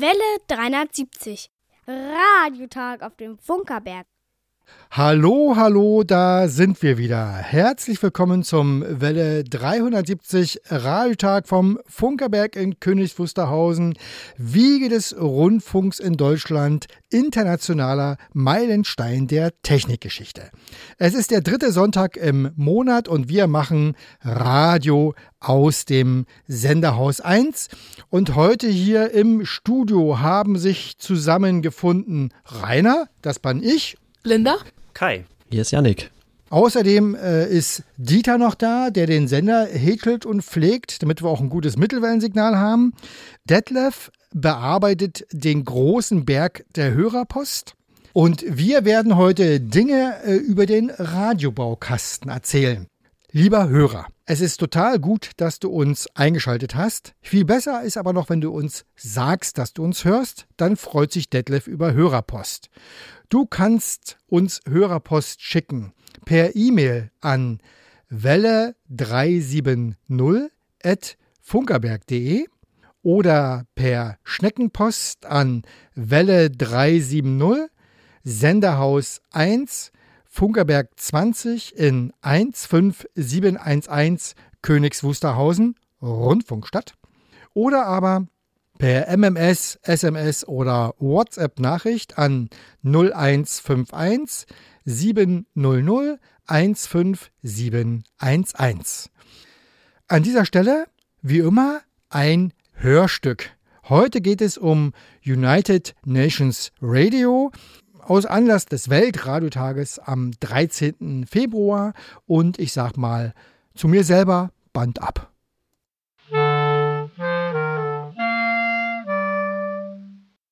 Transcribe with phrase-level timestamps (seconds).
[0.00, 1.50] Welle 370.
[1.88, 4.06] Radiotag auf dem Funkerberg.
[4.90, 7.28] Hallo, hallo, da sind wir wieder.
[7.30, 13.94] Herzlich willkommen zum Welle 370 Radiotag vom Funkerberg in Königs Wusterhausen,
[14.38, 20.50] Wiege des Rundfunks in Deutschland, internationaler Meilenstein der Technikgeschichte.
[20.96, 27.68] Es ist der dritte Sonntag im Monat und wir machen Radio aus dem Senderhaus 1.
[28.08, 33.96] Und heute hier im Studio haben sich zusammengefunden Rainer, das bin ich.
[34.24, 34.56] Linda
[34.94, 35.24] Kai.
[35.50, 36.10] Hier ist Yannick.
[36.50, 41.40] Außerdem äh, ist Dieter noch da, der den Sender häkelt und pflegt, damit wir auch
[41.40, 42.94] ein gutes Mittelwellensignal haben.
[43.44, 47.74] Detlef bearbeitet den großen Berg der Hörerpost.
[48.12, 52.86] Und wir werden heute Dinge äh, über den Radiobaukasten erzählen.
[53.30, 57.12] Lieber Hörer, es ist total gut, dass du uns eingeschaltet hast.
[57.20, 60.46] Viel besser ist aber noch, wenn du uns sagst, dass du uns hörst.
[60.56, 62.70] Dann freut sich Detlef über Hörerpost.
[63.28, 65.92] Du kannst uns Hörerpost schicken
[66.24, 67.60] per E-Mail an
[68.10, 70.48] welle370
[70.82, 72.46] at funkerberg.de
[73.02, 77.68] oder per Schneckenpost an Welle 370
[78.24, 79.92] Senderhaus 1
[80.28, 86.94] Funkerberg 20 in 15711 Königs Wusterhausen Rundfunkstadt
[87.54, 88.28] oder aber
[88.78, 92.50] per MMS, SMS oder WhatsApp-Nachricht an
[92.84, 94.46] 0151
[94.84, 99.10] 700 15711.
[100.06, 100.86] An dieser Stelle,
[101.20, 103.50] wie immer, ein Hörstück.
[103.88, 104.92] Heute geht es um
[105.26, 107.50] United Nations Radio
[108.08, 111.26] aus Anlass des Weltradiotages am 13.
[111.30, 111.92] Februar
[112.26, 113.34] und ich sag mal
[113.74, 115.30] zu mir selber Band ab.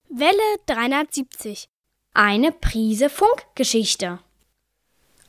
[0.09, 1.69] Welle 370.
[2.15, 4.19] Eine Prise Funkgeschichte.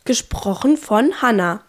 [0.06, 1.64] Gesprochen von Hannah.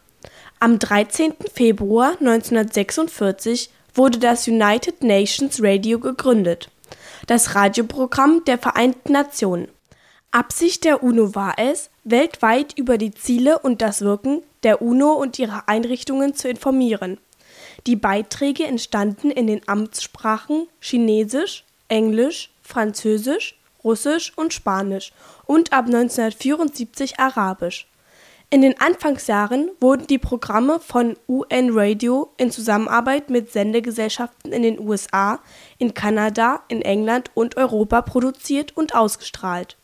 [0.61, 1.35] Am 13.
[1.53, 6.71] Februar 1946 wurde das United Nations Radio gegründet,
[7.27, 9.69] das Radioprogramm der Vereinten Nationen.
[10.31, 15.39] Absicht der UNO war es, weltweit über die Ziele und das Wirken der UNO und
[15.39, 17.19] ihrer Einrichtungen zu informieren.
[17.87, 25.13] Die Beiträge entstanden in den Amtssprachen Chinesisch, Englisch, Französisch, Russisch und Spanisch
[25.47, 27.89] und ab 1974 Arabisch.
[28.51, 34.79] In den Anfangsjahren wurden die Programme von UN Radio in Zusammenarbeit mit Sendegesellschaften in den
[34.79, 35.41] USA,
[35.79, 39.79] in Kanada, in England und Europa produziert und ausgestrahlt.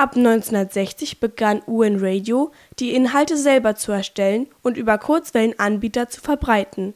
[0.00, 6.94] Ab 1960 begann UN Radio, die Inhalte selber zu erstellen und über Kurzwellenanbieter zu verbreiten.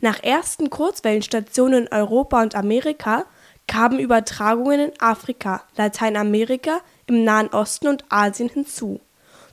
[0.00, 3.26] Nach ersten Kurzwellenstationen in Europa und Amerika
[3.68, 8.98] kamen Übertragungen in Afrika, Lateinamerika, im Nahen Osten und Asien hinzu.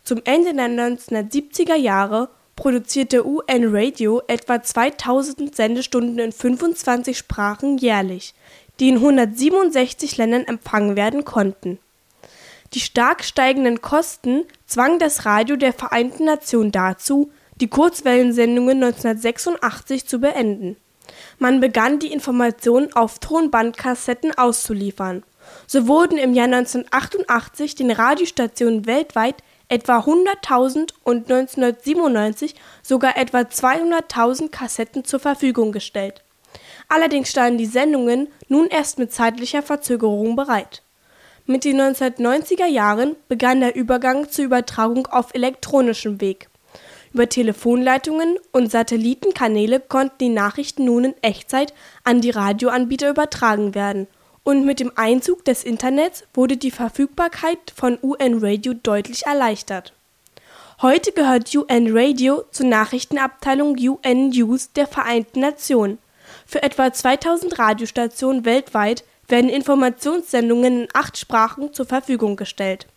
[0.03, 8.33] Zum Ende der 1970er Jahre produzierte UN Radio etwa 2000 Sendestunden in 25 Sprachen jährlich,
[8.79, 11.77] die in 167 Ländern empfangen werden konnten.
[12.73, 20.19] Die stark steigenden Kosten zwangen das Radio der Vereinten Nationen dazu, die Kurzwellensendungen 1986 zu
[20.19, 20.77] beenden.
[21.39, 25.23] Man begann die Informationen auf Tonbandkassetten auszuliefern.
[25.65, 29.37] So wurden im Jahr 1988 den Radiostationen weltweit
[29.67, 36.23] etwa 100.000 und 1997 sogar etwa 200.000 Kassetten zur Verfügung gestellt.
[36.87, 40.83] Allerdings standen die Sendungen nun erst mit zeitlicher Verzögerung bereit.
[41.51, 46.47] Mit den 1990er Jahren begann der Übergang zur Übertragung auf elektronischem Weg.
[47.11, 51.73] Über Telefonleitungen und Satellitenkanäle konnten die Nachrichten nun in Echtzeit
[52.03, 54.05] an die Radioanbieter übertragen werden.
[54.43, 59.93] Und mit dem Einzug des Internets wurde die Verfügbarkeit von UN Radio deutlich erleichtert.
[60.83, 65.97] Heute gehört UN Radio zur Nachrichtenabteilung UN News der Vereinten Nationen.
[66.45, 72.87] Für etwa 2000 Radiostationen weltweit werden Informationssendungen in acht Sprachen zur Verfügung gestellt.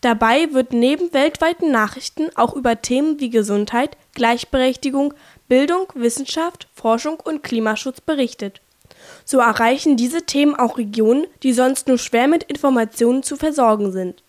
[0.00, 5.14] Dabei wird neben weltweiten Nachrichten auch über Themen wie Gesundheit, Gleichberechtigung,
[5.48, 8.60] Bildung, Wissenschaft, Forschung und Klimaschutz berichtet.
[9.24, 14.22] So erreichen diese Themen auch Regionen, die sonst nur schwer mit Informationen zu versorgen sind.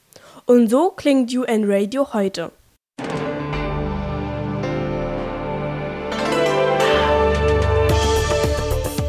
[0.45, 2.51] Und so klingt UN Radio heute.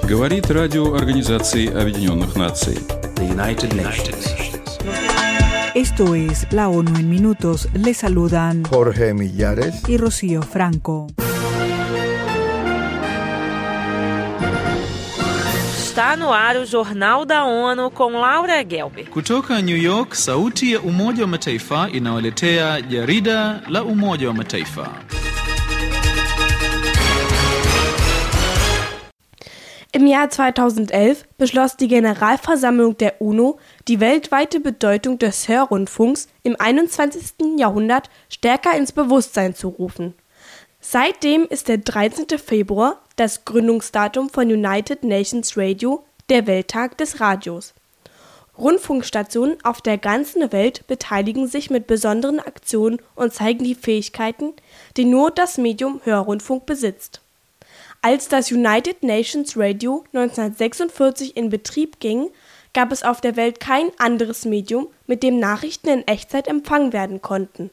[0.08, 2.78] Говорит радио Организации Объединенных Наций.
[3.16, 4.52] The United Nations.
[5.76, 7.70] Esto es La ONU en Minutos.
[7.74, 11.08] Le saludan Jorge Millares y Rocío Franco.
[15.92, 19.10] Está no ar o Jornal da ONU com Laura Gelber.
[19.10, 24.88] Kutoka New York, sauti ya Umoja wa Mataifa inawaletea jarida la Umoja wa Mataifa.
[29.97, 33.59] Im Jahr 2011 beschloss die Generalversammlung der UNO,
[33.89, 37.57] die weltweite Bedeutung des Hörrundfunks im 21.
[37.57, 40.13] Jahrhundert stärker ins Bewusstsein zu rufen.
[40.83, 42.27] Seitdem ist der 13.
[42.39, 47.73] Februar das Gründungsdatum von United Nations Radio, der Welttag des Radios.
[48.59, 54.53] Rundfunkstationen auf der ganzen Welt beteiligen sich mit besonderen Aktionen und zeigen die Fähigkeiten,
[54.99, 57.23] die nur das Medium Hörrundfunk besitzt.
[58.03, 62.31] Als das United Nations Radio 1946 in Betrieb ging,
[62.73, 67.23] gab es auf der Welt kein anderes Medium, mit dem Nachrichten in Echtzeit empfangen werden
[67.23, 67.71] konnten.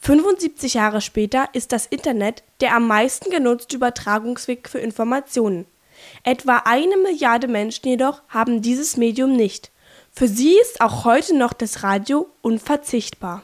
[0.00, 5.66] 75 Jahre später ist das Internet der am meisten genutzte Übertragungsweg für Informationen.
[6.22, 9.70] Etwa eine Milliarde Menschen jedoch haben dieses Medium nicht.
[10.12, 13.42] Für sie ist auch heute noch das Radio unverzichtbar.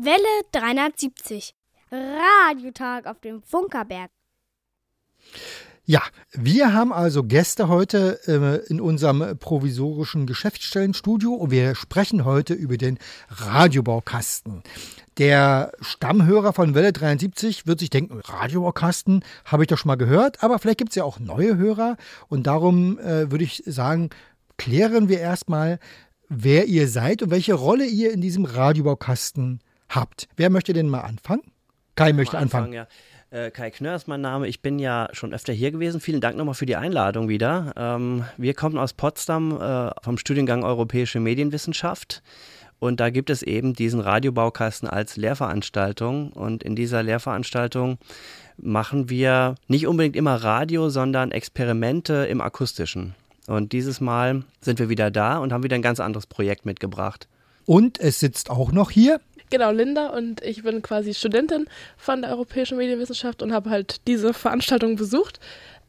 [0.00, 1.54] Welle 370.
[1.90, 4.10] Radiotag auf dem Funkerberg.
[5.84, 12.54] Ja, wir haben also Gäste heute äh, in unserem provisorischen Geschäftsstellenstudio und wir sprechen heute
[12.54, 12.98] über den
[13.28, 14.62] Radiobaukasten.
[15.16, 20.44] Der Stammhörer von Welle 73 wird sich denken, Radiobaukasten habe ich doch schon mal gehört,
[20.44, 21.96] aber vielleicht gibt es ja auch neue Hörer
[22.28, 24.10] und darum äh, würde ich sagen,
[24.58, 25.80] klären wir erstmal,
[26.28, 30.28] wer ihr seid und welche Rolle ihr in diesem Radiobaukasten habt.
[30.36, 31.42] Wer möchte denn mal anfangen?
[31.94, 32.66] Kai möchte anfangen.
[32.66, 32.86] anfangen ja.
[33.30, 34.48] Äh, Kai Knör ist mein Name.
[34.48, 36.00] Ich bin ja schon öfter hier gewesen.
[36.00, 37.72] Vielen Dank nochmal für die Einladung wieder.
[37.76, 42.22] Ähm, wir kommen aus Potsdam äh, vom Studiengang Europäische Medienwissenschaft.
[42.78, 46.32] Und da gibt es eben diesen Radiobaukasten als Lehrveranstaltung.
[46.32, 47.98] Und in dieser Lehrveranstaltung
[48.56, 53.14] machen wir nicht unbedingt immer Radio, sondern Experimente im Akustischen.
[53.46, 57.28] Und dieses Mal sind wir wieder da und haben wieder ein ganz anderes Projekt mitgebracht.
[57.66, 59.20] Und es sitzt auch noch hier
[59.50, 61.66] Genau, Linda und ich bin quasi Studentin
[61.96, 65.40] von der Europäischen Medienwissenschaft und habe halt diese Veranstaltung besucht.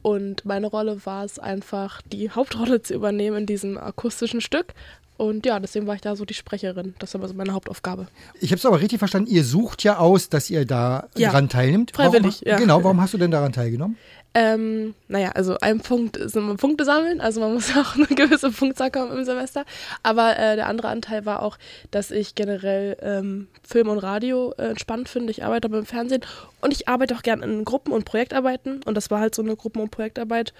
[0.02, 4.72] Und meine Rolle war es einfach, die Hauptrolle zu übernehmen in diesem akustischen Stück.
[5.20, 6.94] Und ja, deswegen war ich da so die Sprecherin.
[6.98, 8.06] Das ist also meine Hauptaufgabe.
[8.40, 9.30] Ich habe es aber richtig verstanden.
[9.30, 11.90] Ihr sucht ja aus, dass ihr da ja, dran teilnimmt.
[11.94, 12.56] Freiwillig, warum, ja.
[12.56, 13.98] Genau, warum hast du denn daran teilgenommen?
[14.32, 18.50] Ähm, naja, also ein Punkt ist immer Punkte sammeln, also man muss auch eine gewisse
[18.50, 19.66] Punktzahl kommen im Semester.
[20.02, 21.58] Aber äh, der andere Anteil war auch,
[21.90, 25.32] dass ich generell ähm, Film und Radio äh, spannend finde.
[25.32, 26.22] Ich arbeite beim Fernsehen
[26.62, 29.54] und ich arbeite auch gerne in Gruppen- und Projektarbeiten und das war halt so eine
[29.54, 30.54] Gruppen- und Projektarbeit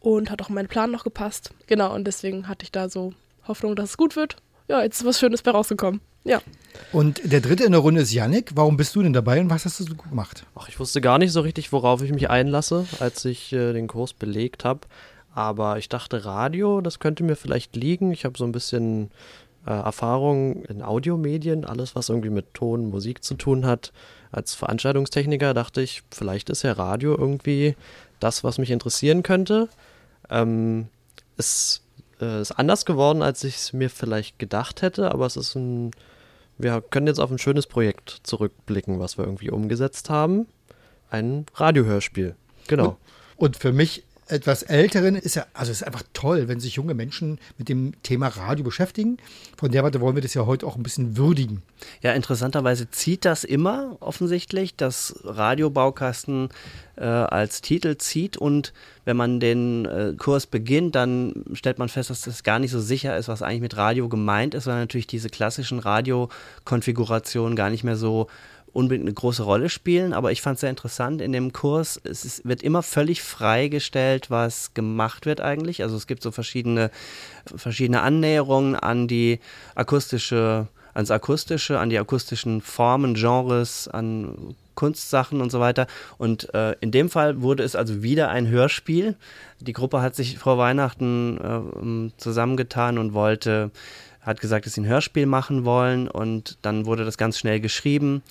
[0.00, 1.50] und hat auch meinen Plan noch gepasst.
[1.66, 3.12] Genau, und deswegen hatte ich da so
[3.48, 4.36] Hoffnung, dass es gut wird.
[4.68, 6.00] Ja, jetzt ist was Schönes bei rausgekommen.
[6.24, 6.40] Ja.
[6.92, 8.52] Und der dritte in der Runde ist Yannick.
[8.54, 10.44] Warum bist du denn dabei und was hast du so gemacht?
[10.56, 13.86] Ach, ich wusste gar nicht so richtig, worauf ich mich einlasse, als ich äh, den
[13.86, 14.80] Kurs belegt habe.
[15.34, 18.10] Aber ich dachte, Radio, das könnte mir vielleicht liegen.
[18.10, 19.10] Ich habe so ein bisschen
[19.66, 23.92] äh, Erfahrung in Audiomedien, alles, was irgendwie mit Ton, Musik zu tun hat.
[24.32, 27.76] Als Veranstaltungstechniker dachte ich, vielleicht ist ja Radio irgendwie
[28.18, 29.68] das, was mich interessieren könnte.
[30.30, 30.88] Ähm,
[31.36, 31.82] es
[32.20, 35.92] äh, ist anders geworden, als ich es mir vielleicht gedacht hätte, aber es ist ein
[36.58, 40.46] wir können jetzt auf ein schönes Projekt zurückblicken, was wir irgendwie umgesetzt haben.
[41.10, 42.34] Ein Radiohörspiel.
[42.66, 42.96] Genau.
[43.36, 46.74] Und, und für mich etwas Älteren ist ja, also es ist einfach toll, wenn sich
[46.74, 49.18] junge Menschen mit dem Thema Radio beschäftigen.
[49.56, 51.62] Von der Warte wollen wir das ja heute auch ein bisschen würdigen.
[52.02, 56.48] Ja, interessanterweise zieht das immer offensichtlich, dass Radiobaukasten
[56.96, 58.72] äh, als Titel zieht und
[59.04, 62.80] wenn man den äh, Kurs beginnt, dann stellt man fest, dass es gar nicht so
[62.80, 67.84] sicher ist, was eigentlich mit Radio gemeint ist, weil natürlich diese klassischen Radiokonfigurationen gar nicht
[67.84, 68.26] mehr so
[68.76, 71.98] unbedingt eine große Rolle spielen, aber ich fand es sehr interessant in dem Kurs.
[72.04, 75.82] Es ist, wird immer völlig freigestellt, was gemacht wird eigentlich.
[75.82, 76.90] Also es gibt so verschiedene,
[77.56, 79.40] verschiedene Annäherungen an die
[79.74, 85.86] akustische, ans akustische, an die akustischen Formen, Genres, an Kunstsachen und so weiter.
[86.18, 89.16] Und äh, in dem Fall wurde es also wieder ein Hörspiel.
[89.58, 93.70] Die Gruppe hat sich vor Weihnachten äh, zusammengetan und wollte
[94.20, 98.24] hat gesagt, dass sie ein Hörspiel machen wollen und dann wurde das ganz schnell geschrieben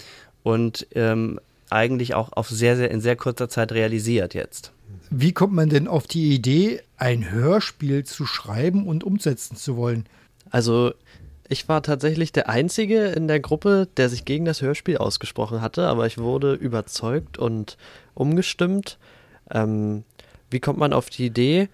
[0.46, 1.40] und ähm,
[1.72, 4.72] eigentlich auch auf sehr, sehr, in sehr kurzer Zeit realisiert jetzt.
[5.10, 10.06] Wie kommt man denn auf die Idee, ein Hörspiel zu schreiben und umsetzen zu wollen?
[10.52, 10.94] Also
[11.50, 15.88] ich war tatsächlich der Einzige in der Gruppe, der sich gegen das Hörspiel ausgesprochen hatte,
[15.88, 17.76] aber ich wurde überzeugt und
[18.14, 19.00] umgestimmt.
[19.50, 20.04] Ähm,
[20.52, 21.70] wie kommt man auf die Idee?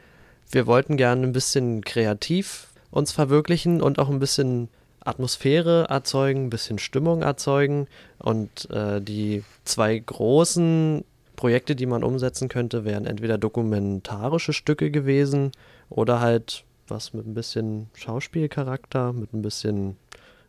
[0.49, 4.69] Wir wollten gerne ein bisschen kreativ uns verwirklichen und auch ein bisschen
[5.03, 7.87] Atmosphäre erzeugen, ein bisschen Stimmung erzeugen.
[8.19, 11.03] Und äh, die zwei großen
[11.35, 15.51] Projekte, die man umsetzen könnte, wären entweder dokumentarische Stücke gewesen
[15.89, 19.97] oder halt was mit ein bisschen Schauspielcharakter, mit ein bisschen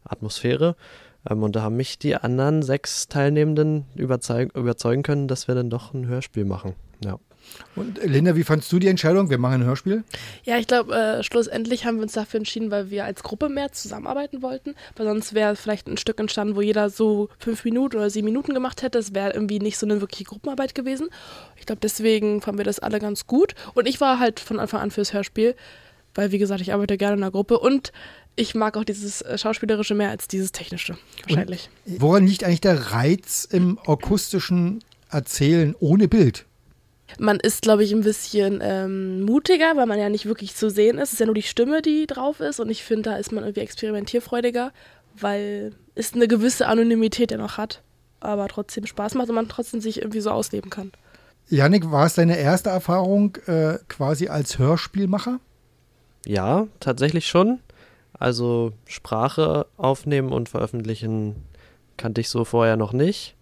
[0.04, 0.76] Atmosphäre.
[1.28, 5.70] Ähm, und da haben mich die anderen sechs Teilnehmenden überzeug überzeugen können, dass wir dann
[5.70, 6.74] doch ein Hörspiel machen.
[7.04, 7.18] Ja.
[7.74, 9.30] Und Linda, wie fandst du die Entscheidung?
[9.30, 10.04] Wir machen ein Hörspiel?
[10.44, 13.72] Ja, ich glaube, äh, schlussendlich haben wir uns dafür entschieden, weil wir als Gruppe mehr
[13.72, 14.74] zusammenarbeiten wollten.
[14.96, 18.54] Weil sonst wäre vielleicht ein Stück entstanden, wo jeder so fünf Minuten oder sieben Minuten
[18.54, 18.98] gemacht hätte.
[18.98, 21.08] Das wäre irgendwie nicht so eine wirkliche Gruppenarbeit gewesen.
[21.56, 23.54] Ich glaube, deswegen fanden wir das alle ganz gut.
[23.74, 25.54] Und ich war halt von Anfang an fürs Hörspiel,
[26.14, 27.92] weil, wie gesagt, ich arbeite gerne in der Gruppe und
[28.36, 30.96] ich mag auch dieses äh, Schauspielerische mehr als dieses Technische,
[31.26, 31.68] wahrscheinlich.
[31.86, 36.46] Und woran liegt eigentlich der Reiz im akustischen Erzählen ohne Bild?
[37.18, 40.98] Man ist, glaube ich, ein bisschen ähm, mutiger, weil man ja nicht wirklich zu sehen
[40.98, 41.08] ist.
[41.08, 42.60] Es ist ja nur die Stimme, die drauf ist.
[42.60, 44.72] Und ich finde, da ist man irgendwie experimentierfreudiger,
[45.18, 47.82] weil es eine gewisse Anonymität ja noch hat,
[48.20, 50.92] aber trotzdem Spaß macht und man trotzdem sich irgendwie so ausleben kann.
[51.48, 55.40] Janik, war es deine erste Erfahrung äh, quasi als Hörspielmacher?
[56.24, 57.60] Ja, tatsächlich schon.
[58.18, 61.36] Also Sprache aufnehmen und veröffentlichen
[61.96, 63.34] kannte ich so vorher noch nicht.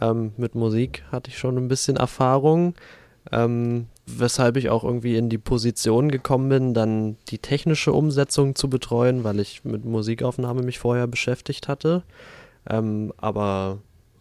[0.00, 2.74] Ähm, mit Musik hatte ich schon ein bisschen Erfahrung,
[3.32, 8.70] ähm, weshalb ich auch irgendwie in die Position gekommen bin, dann die technische Umsetzung zu
[8.70, 12.02] betreuen, weil ich mit Musikaufnahme mich vorher beschäftigt hatte.
[12.68, 13.78] Ähm, aber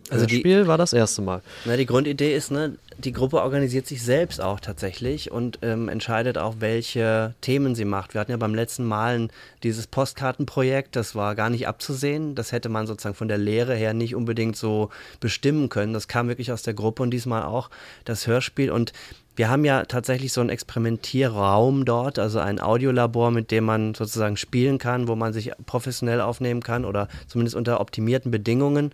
[0.09, 1.41] also das Spiel war das erste Mal.
[1.65, 6.37] Na, die Grundidee ist, ne, die Gruppe organisiert sich selbst auch tatsächlich und ähm, entscheidet
[6.37, 8.13] auch, welche Themen sie macht.
[8.13, 9.27] Wir hatten ja beim letzten Mal
[9.63, 12.35] dieses Postkartenprojekt, das war gar nicht abzusehen.
[12.35, 15.93] Das hätte man sozusagen von der Lehre her nicht unbedingt so bestimmen können.
[15.93, 17.69] Das kam wirklich aus der Gruppe und diesmal auch
[18.05, 18.71] das Hörspiel.
[18.71, 18.93] Und
[19.37, 24.35] wir haben ja tatsächlich so einen Experimentierraum dort, also ein Audiolabor, mit dem man sozusagen
[24.35, 28.91] spielen kann, wo man sich professionell aufnehmen kann oder zumindest unter optimierten Bedingungen.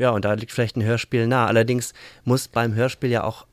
[0.00, 1.46] Ja, und da liegt vielleicht ein Hörspiel nah.
[1.46, 1.92] Allerdings
[2.24, 3.44] muss beim Hörspiel ja auch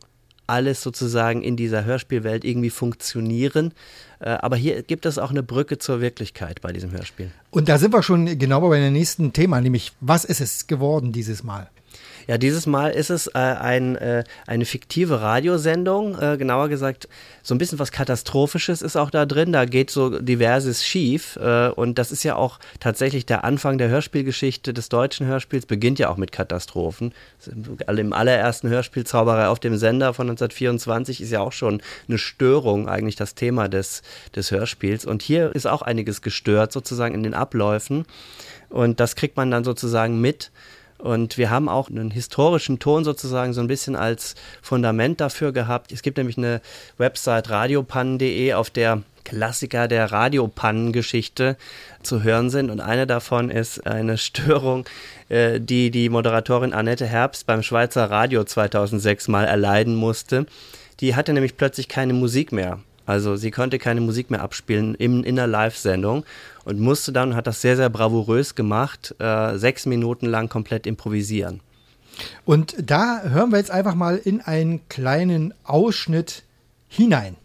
[0.48, 3.74] alles sozusagen in dieser Hörspielwelt irgendwie funktionieren.
[4.22, 7.32] Äh, aber hier gibt es auch eine Brücke zur Wirklichkeit bei diesem Hörspiel.
[7.52, 11.12] Und da sind wir schon genau bei dem nächsten Thema, nämlich was ist es geworden
[11.12, 11.70] dieses Mal?
[12.28, 17.08] Ja, dieses Mal ist es äh, ein, äh, eine fiktive Radiosendung, äh, genauer gesagt,
[17.42, 19.54] so ein bisschen was Katastrophisches ist auch da drin.
[19.54, 21.38] Da geht so diverses schief.
[21.38, 26.00] Äh, und das ist ja auch tatsächlich der Anfang der Hörspielgeschichte des deutschen Hörspiels, beginnt
[26.00, 27.14] ja auch mit Katastrophen.
[27.88, 32.90] Im allerersten Hörspiel Zauberei auf dem Sender von 1924 ist ja auch schon eine Störung
[32.90, 34.02] eigentlich das Thema des,
[34.36, 35.06] des Hörspiels.
[35.06, 38.06] Und hier ist auch einiges gestört sozusagen in den Abläufen.
[38.68, 40.52] Und das kriegt man dann sozusagen mit.
[40.98, 45.92] Und wir haben auch einen historischen Ton sozusagen so ein bisschen als Fundament dafür gehabt.
[45.92, 46.62] Es gibt nämlich eine
[46.98, 51.58] Website radiopannen.de, auf der Klassiker der Radiopannengeschichte
[52.02, 52.72] zu hören sind.
[52.72, 54.86] Und eine davon ist eine Störung,
[55.30, 60.46] äh, die die Moderatorin Annette Herbst beim Schweizer Radio 2006 mal erleiden musste.
[61.02, 62.80] Die hatte nämlich plötzlich keine Musik mehr.
[63.08, 66.26] Also sie konnte keine Musik mehr abspielen in, in einer Live-Sendung
[66.66, 71.62] und musste dann, hat das sehr, sehr bravourös gemacht, äh, sechs Minuten lang komplett improvisieren.
[72.44, 76.44] Und da hören wir jetzt einfach mal in einen kleinen Ausschnitt
[76.90, 77.38] hinein.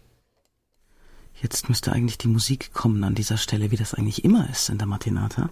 [1.41, 4.79] Jetzt müsste eigentlich die Musik kommen an dieser Stelle, wie das eigentlich immer ist in
[4.79, 5.49] der Matinata.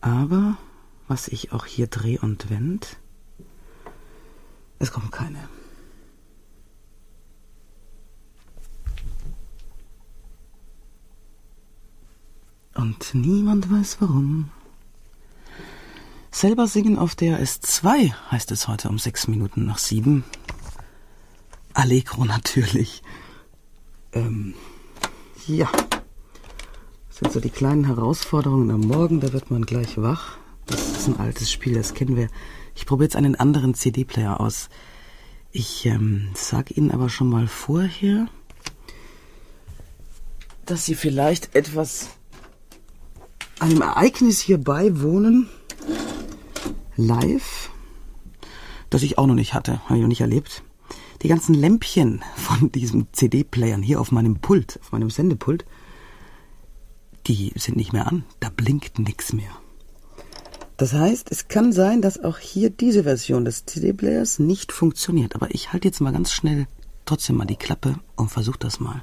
[0.00, 0.56] Aber
[1.06, 2.96] was ich auch hier dreh und wend,
[4.78, 5.38] es kommt keine.
[12.78, 14.50] Und niemand weiß warum.
[16.30, 20.22] Selber singen auf der S2 heißt es heute um sechs Minuten nach sieben.
[21.74, 23.02] Allegro natürlich.
[24.12, 24.54] Ähm,
[25.48, 25.68] ja.
[27.08, 30.38] Das sind so die kleinen Herausforderungen am Morgen, da wird man gleich wach.
[30.66, 32.28] Das ist ein altes Spiel, das kennen wir.
[32.76, 34.68] Ich probiere jetzt einen anderen CD-Player aus.
[35.50, 38.28] Ich ähm, sag Ihnen aber schon mal vorher,
[40.64, 42.10] dass Sie vielleicht etwas
[43.60, 45.48] einem Ereignis hier beiwohnen,
[46.96, 47.70] live,
[48.90, 50.62] das ich auch noch nicht hatte, habe ich noch nicht erlebt.
[51.22, 55.64] Die ganzen Lämpchen von diesen CD-Playern hier auf meinem Pult, auf meinem Sendepult,
[57.26, 58.24] die sind nicht mehr an.
[58.40, 59.50] Da blinkt nichts mehr.
[60.78, 65.34] Das heißt, es kann sein, dass auch hier diese Version des CD-Players nicht funktioniert.
[65.34, 66.66] Aber ich halte jetzt mal ganz schnell
[67.04, 69.02] trotzdem mal die Klappe und versuche das mal.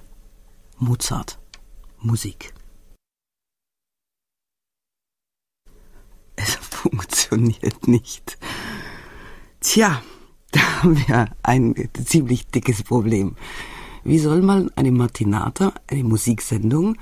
[0.78, 1.38] Mozart.
[2.00, 2.55] Musik.
[6.38, 8.38] Es funktioniert nicht.
[9.62, 10.02] Tja,
[10.52, 13.36] da haben wir ein ziemlich dickes Problem.
[14.04, 16.98] Wie soll man eine Matinata, eine Musiksendung,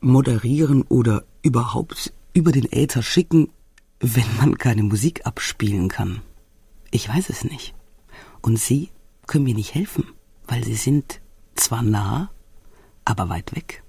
[0.00, 3.50] moderieren oder überhaupt über den Äther schicken,
[4.00, 6.22] wenn man keine Musik abspielen kann?
[6.90, 7.74] Ich weiß es nicht.
[8.42, 8.90] Und sie
[9.26, 10.06] können mir nicht helfen,
[10.46, 11.20] weil sie sind
[11.54, 12.30] zwar nah,
[13.04, 13.82] aber weit weg.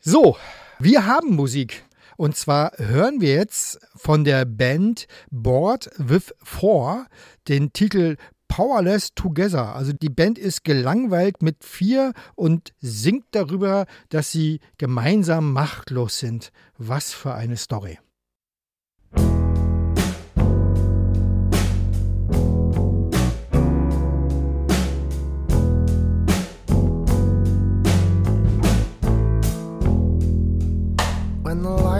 [0.00, 0.36] So,
[0.78, 1.84] wir haben Musik.
[2.18, 7.06] Und zwar hören wir jetzt von der Band Board with Four
[7.46, 8.16] den Titel
[8.48, 9.76] Powerless Together.
[9.76, 16.50] Also die Band ist gelangweilt mit vier und singt darüber, dass sie gemeinsam machtlos sind.
[16.76, 18.00] Was für eine Story.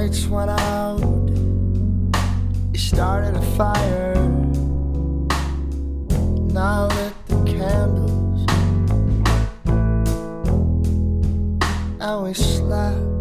[0.00, 1.00] Lights went out,
[2.72, 4.14] you started a fire.
[6.56, 8.40] I lit the candles.
[12.00, 13.20] And we slept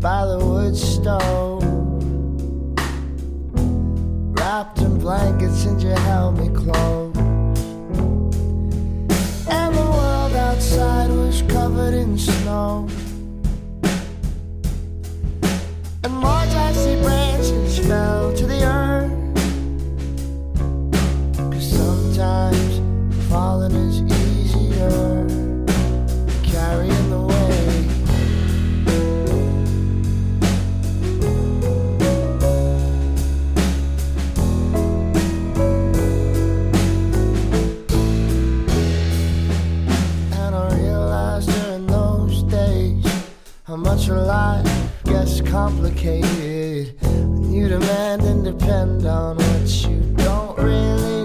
[0.00, 1.62] by the wood stove.
[4.36, 7.11] Wrapped in blankets, and you held me close.
[17.92, 19.12] Fell to the earth.
[21.52, 22.72] Cause sometimes
[23.28, 25.26] falling is easier
[26.42, 27.22] carrying the
[43.64, 44.66] how much of life
[45.04, 46.94] gets complicated
[47.62, 51.21] you demand and depend on what you don't really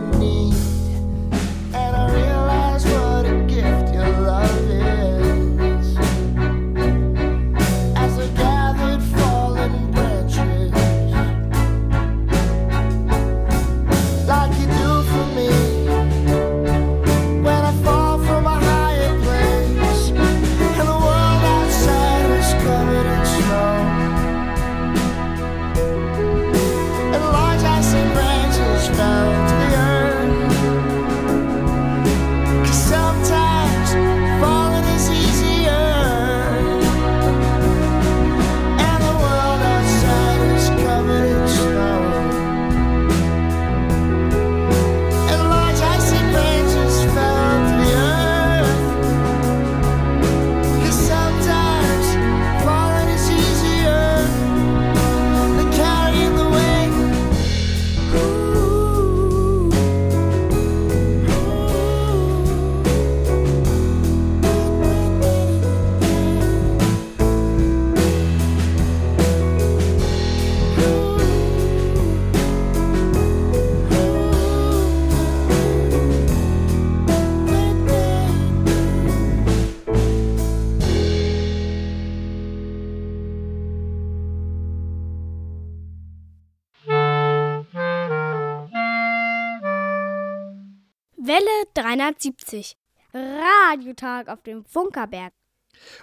[93.98, 95.34] Radiotag auf dem Funkerberg.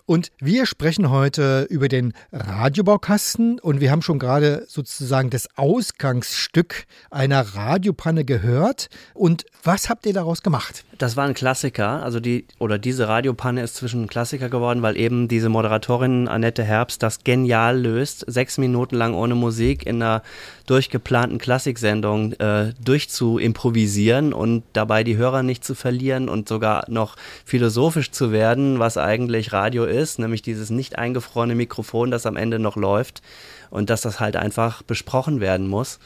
[0.06, 6.84] Und wir sprechen heute über den Radiobaukasten und wir haben schon gerade sozusagen das Ausgangsstück
[7.10, 8.88] einer Radiopanne gehört.
[9.14, 10.84] Und was habt ihr daraus gemacht?
[11.04, 14.96] Das war ein Klassiker, also die oder diese Radiopanne ist zwischen ein Klassiker geworden, weil
[14.96, 20.22] eben diese Moderatorin Annette Herbst das genial löst, sechs Minuten lang ohne Musik in einer
[20.66, 28.10] durchgeplanten Klassiksendung äh, durchzuimprovisieren und dabei die Hörer nicht zu verlieren und sogar noch philosophisch
[28.10, 32.76] zu werden, was eigentlich Radio ist, nämlich dieses nicht eingefrorene Mikrofon, das am Ende noch
[32.76, 33.20] läuft
[33.68, 35.98] und dass das halt einfach besprochen werden muss.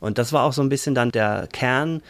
[0.00, 2.00] Und das war auch so ein bisschen dann der Kern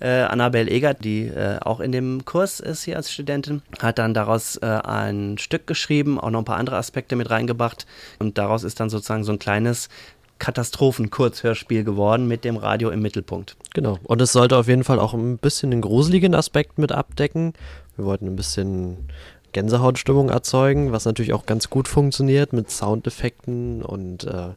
[0.00, 4.14] äh, Annabel Egert, die äh, auch in dem Kurs ist hier als Studentin, hat dann
[4.14, 7.86] daraus äh, ein Stück geschrieben, auch noch ein paar andere Aspekte mit reingebracht
[8.18, 9.88] und daraus ist dann sozusagen so ein kleines
[10.38, 13.56] Katastrophen-Kurzhörspiel geworden mit dem Radio im Mittelpunkt.
[13.72, 13.98] Genau.
[14.02, 17.54] Und es sollte auf jeden Fall auch ein bisschen den gruseligen Aspekt mit abdecken.
[17.96, 19.08] Wir wollten ein bisschen
[19.52, 24.50] Gänsehautstimmung erzeugen, was natürlich auch ganz gut funktioniert mit Soundeffekten und äh,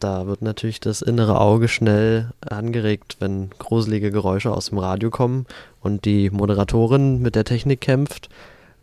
[0.00, 5.46] da wird natürlich das innere Auge schnell angeregt, wenn gruselige Geräusche aus dem Radio kommen
[5.80, 8.28] und die Moderatorin mit der Technik kämpft.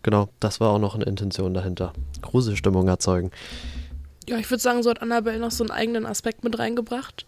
[0.03, 1.93] Genau, das war auch noch eine Intention dahinter.
[2.21, 3.31] Gruselstimmung erzeugen.
[4.27, 7.25] Ja, ich würde sagen, so hat Annabelle noch so einen eigenen Aspekt mit reingebracht.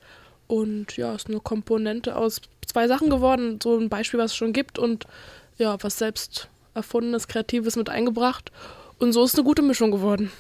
[0.48, 3.60] Und ja, ist eine Komponente aus zwei Sachen geworden.
[3.62, 5.06] So ein Beispiel, was es schon gibt und
[5.58, 8.52] ja, was selbst erfundenes, kreatives mit eingebracht.
[9.00, 10.32] Und so ist eine gute Mischung geworden.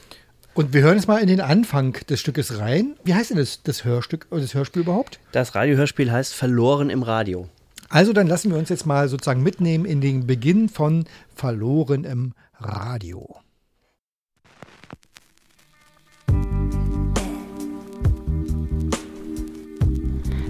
[0.55, 2.95] Und wir hören jetzt mal in den Anfang des Stückes rein.
[3.03, 5.19] Wie heißt denn das, das Hörstück oder das Hörspiel überhaupt?
[5.33, 7.49] Das Radiohörspiel heißt Verloren im Radio.
[7.89, 11.03] Also dann lassen wir uns jetzt mal sozusagen mitnehmen in den Beginn von
[11.35, 13.35] Verloren im Radio.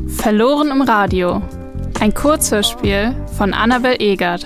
[0.07, 1.41] Verloren im Radio.
[1.99, 4.45] Ein Kurzhörspiel von Annabel Egert.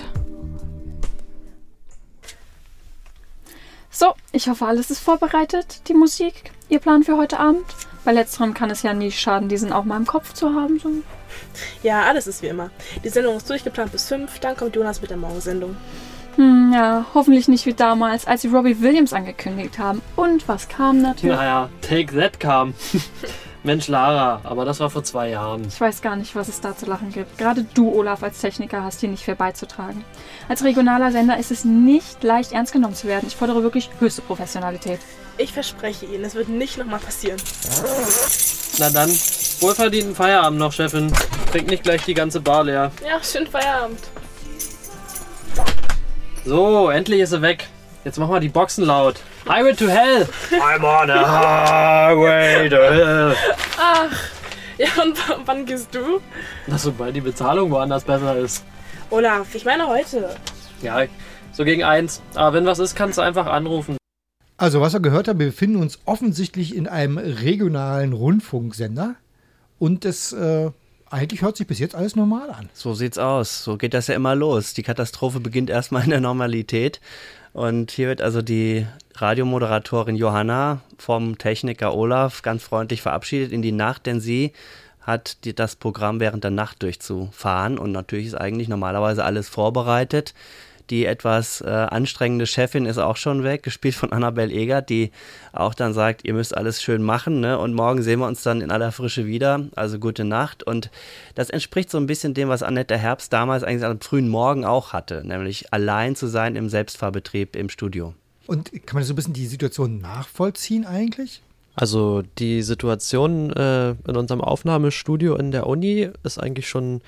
[4.00, 7.66] So, ich hoffe, alles ist vorbereitet, die Musik, Ihr Plan für heute Abend.
[8.02, 10.78] Bei letzterem kann es ja nie schaden, diesen auch mal im Kopf zu haben.
[10.78, 10.88] So.
[11.82, 12.70] Ja, alles ist wie immer.
[13.04, 15.76] Die Sendung ist durchgeplant bis fünf, dann kommt Jonas mit der Morgensendung.
[16.36, 20.00] Hm, ja, hoffentlich nicht wie damals, als sie Robbie Williams angekündigt haben.
[20.16, 21.36] Und was kam natürlich?
[21.36, 22.72] Naja, Take That kam.
[23.62, 25.66] Mensch, Lara, aber das war vor zwei Jahren.
[25.68, 27.36] Ich weiß gar nicht, was es da zu lachen gibt.
[27.36, 30.02] Gerade du, Olaf, als Techniker hast hier nicht viel beizutragen.
[30.48, 33.26] Als regionaler Sender ist es nicht leicht ernst genommen zu werden.
[33.26, 35.00] Ich fordere wirklich höchste Professionalität.
[35.36, 37.38] Ich verspreche Ihnen, es wird nicht nochmal passieren.
[38.78, 41.12] Na dann, wohlverdienten Feierabend noch, Chefin.
[41.52, 42.92] Trink nicht gleich die ganze Bar leer.
[43.06, 44.00] Ja, schönen Feierabend.
[46.46, 47.68] So, endlich ist sie weg.
[48.04, 49.16] Jetzt mach mal die Boxen laut.
[49.48, 50.26] Highway to Hell.
[50.52, 53.34] I'm on a highway to hell.
[53.78, 54.12] Ach,
[54.78, 56.20] ja, und wann gehst du?
[56.66, 58.64] Na, sobald die Bezahlung woanders besser ist.
[59.10, 60.36] Olaf, ich meine heute.
[60.82, 61.04] Ja,
[61.52, 62.22] so gegen eins.
[62.34, 63.96] Aber wenn was ist, kannst du einfach anrufen.
[64.56, 69.16] Also, was ihr gehört habt, wir befinden uns offensichtlich in einem regionalen Rundfunksender.
[69.78, 70.70] Und es äh,
[71.10, 72.68] eigentlich hört sich bis jetzt alles normal an.
[72.72, 73.64] So sieht's aus.
[73.64, 74.74] So geht das ja immer los.
[74.74, 77.00] Die Katastrophe beginnt erstmal in der Normalität.
[77.52, 78.86] Und hier wird also die
[79.20, 84.52] Radiomoderatorin Johanna vom Techniker Olaf ganz freundlich verabschiedet in die Nacht, denn sie
[85.00, 87.78] hat die, das Programm während der Nacht durchzufahren.
[87.78, 90.34] Und natürlich ist eigentlich normalerweise alles vorbereitet.
[90.90, 95.12] Die etwas äh, anstrengende Chefin ist auch schon weg, gespielt von Annabel Egert, die
[95.52, 97.58] auch dann sagt, ihr müsst alles schön machen, ne?
[97.58, 99.66] Und morgen sehen wir uns dann in aller Frische wieder.
[99.76, 100.64] Also gute Nacht.
[100.64, 100.90] Und
[101.36, 104.92] das entspricht so ein bisschen dem, was Annette Herbst damals eigentlich am frühen Morgen auch
[104.92, 108.14] hatte, nämlich allein zu sein im Selbstfahrbetrieb im Studio.
[108.50, 111.40] Und kann man so ein bisschen die Situation nachvollziehen eigentlich?
[111.76, 117.00] Also die Situation äh, in unserem Aufnahmestudio in der Uni ist eigentlich schon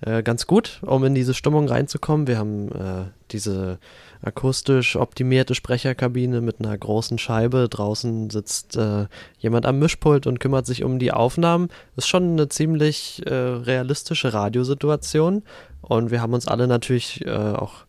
[0.00, 2.26] äh, ganz gut, um in diese Stimmung reinzukommen.
[2.26, 3.78] Wir haben äh, diese
[4.22, 7.68] akustisch optimierte Sprecherkabine mit einer großen Scheibe.
[7.68, 9.04] Draußen sitzt äh,
[9.38, 11.68] jemand am Mischpult und kümmert sich um die Aufnahmen.
[11.96, 15.42] Ist schon eine ziemlich äh, realistische Radiosituation.
[15.82, 17.84] Und wir haben uns alle natürlich äh, auch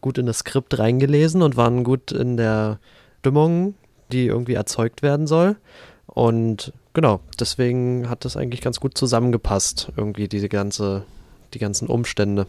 [0.00, 2.78] gut in das Skript reingelesen und waren gut in der
[3.20, 3.74] Stimmung,
[4.12, 5.56] die irgendwie erzeugt werden soll.
[6.06, 11.04] Und genau, deswegen hat das eigentlich ganz gut zusammengepasst, irgendwie diese ganze,
[11.54, 12.46] die ganzen Umstände.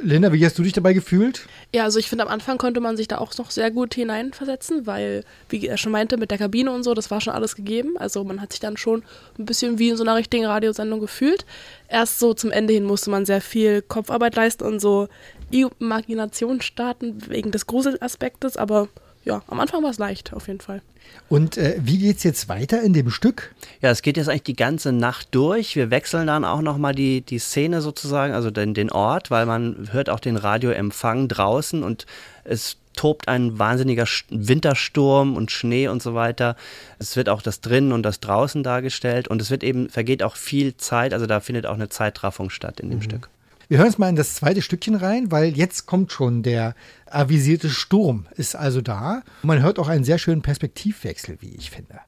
[0.00, 1.46] Linda, wie hast du dich dabei gefühlt?
[1.72, 4.86] Ja, also ich finde, am Anfang konnte man sich da auch noch sehr gut hineinversetzen,
[4.86, 7.96] weil, wie er schon meinte, mit der Kabine und so, das war schon alles gegeben.
[7.98, 9.02] Also man hat sich dann schon
[9.38, 11.44] ein bisschen wie in so einer richtigen Radiosendung gefühlt.
[11.88, 15.08] Erst so zum Ende hin musste man sehr viel Kopfarbeit leisten und so
[15.52, 18.88] Imagination starten wegen des Gruselaspektes, aber
[19.24, 20.82] ja, am Anfang war es leicht, auf jeden Fall.
[21.28, 23.54] Und äh, wie geht's jetzt weiter in dem Stück?
[23.80, 25.76] Ja, es geht jetzt eigentlich die ganze Nacht durch.
[25.76, 29.88] Wir wechseln dann auch nochmal die, die Szene sozusagen, also den, den Ort, weil man
[29.92, 32.06] hört auch den Radioempfang draußen und
[32.44, 36.56] es tobt ein wahnsinniger Wintersturm und Schnee und so weiter.
[36.98, 40.36] Es wird auch das drinnen und das draußen dargestellt und es wird eben, vergeht auch
[40.36, 43.02] viel Zeit, also da findet auch eine Zeitraffung statt in dem Mhm.
[43.02, 43.28] Stück.
[43.72, 46.74] Wir hören jetzt mal in das zweite Stückchen rein, weil jetzt kommt schon der
[47.06, 49.22] avisierte Sturm, ist also da.
[49.42, 52.00] Man hört auch einen sehr schönen Perspektivwechsel, wie ich finde.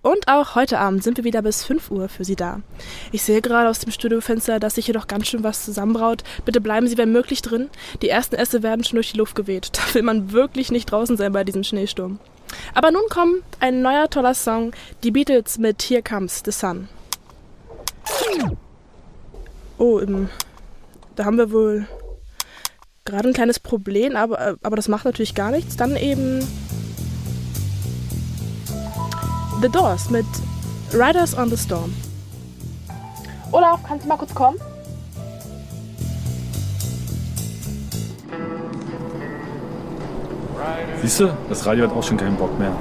[0.00, 2.62] Und auch heute Abend sind wir wieder bis 5 Uhr für Sie da.
[3.10, 6.24] Ich sehe gerade aus dem Studiofenster, dass sich hier doch ganz schön was zusammenbraut.
[6.46, 7.68] Bitte bleiben Sie, wenn möglich, drin.
[8.00, 9.70] Die ersten Äste werden schon durch die Luft geweht.
[9.76, 12.20] Da will man wirklich nicht draußen sein bei diesem Schneesturm.
[12.72, 14.72] Aber nun kommt ein neuer toller Song,
[15.02, 16.88] die Beatles mit Here Comes the Sun.
[19.76, 20.30] Oh, ähm,
[21.16, 21.86] da haben wir wohl
[23.04, 25.76] gerade ein kleines Problem, aber, äh, aber das macht natürlich gar nichts.
[25.76, 26.40] Dann eben
[29.60, 30.26] The Doors mit
[30.92, 31.92] Riders on the Storm.
[33.52, 34.58] Olaf, kannst du mal kurz kommen?
[41.02, 42.72] Siehst du, das Radio hat auch schon keinen Bock mehr.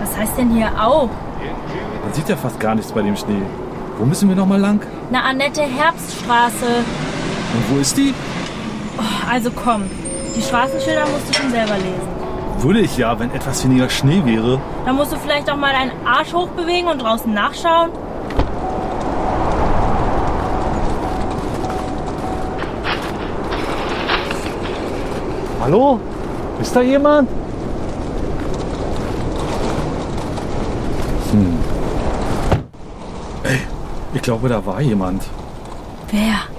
[0.00, 1.08] Was heißt denn hier auch?
[2.04, 3.42] Man sieht ja fast gar nichts bei dem Schnee.
[3.98, 4.84] Wo müssen wir nochmal lang?
[5.10, 6.84] Na, Annette Herbststraße.
[7.54, 8.12] Und wo ist die?
[9.30, 9.84] Also komm,
[10.36, 12.14] die Straßenschilder musst du schon selber lesen.
[12.58, 14.60] Würde ich ja, wenn etwas weniger Schnee wäre.
[14.84, 17.90] Dann musst du vielleicht auch mal deinen Arsch hochbewegen und draußen nachschauen.
[25.60, 26.00] Hallo?
[26.60, 27.28] Ist da jemand?
[31.30, 31.58] Hm.
[33.44, 33.60] Ey,
[34.12, 35.24] ich glaube, da war jemand.
[36.10, 36.53] Wer?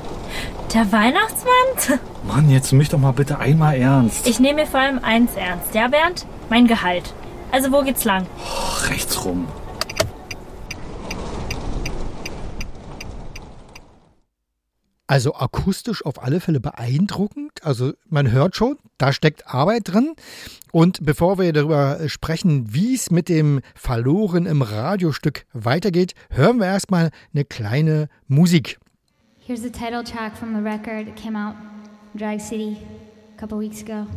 [0.75, 1.99] Der Weihnachtsmann?
[2.27, 4.27] Mann, jetzt mich doch mal bitte einmal ernst.
[4.27, 6.25] Ich nehme mir vor allem eins ernst, ja, Bernd?
[6.49, 7.13] Mein Gehalt.
[7.49, 8.27] Also, wo geht's lang?
[8.37, 9.47] Oh, rechts rum.
[15.07, 17.63] Also akustisch auf alle Fälle beeindruckend.
[17.63, 20.13] Also man hört schon, da steckt Arbeit drin.
[20.73, 26.65] Und bevor wir darüber sprechen, wie es mit dem Verloren im Radiostück weitergeht, hören wir
[26.65, 28.77] erstmal eine kleine Musik.
[29.45, 31.55] Here's the title track from the record that came out
[32.15, 32.81] Drag City
[33.35, 34.07] a couple weeks ago.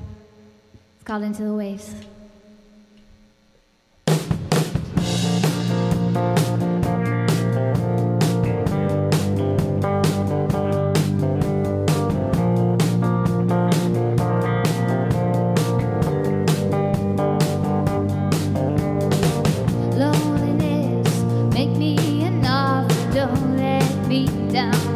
[0.95, 1.93] It's called Into the Waves.
[19.95, 21.97] Loneliness, make me
[23.13, 24.88] don't let me down.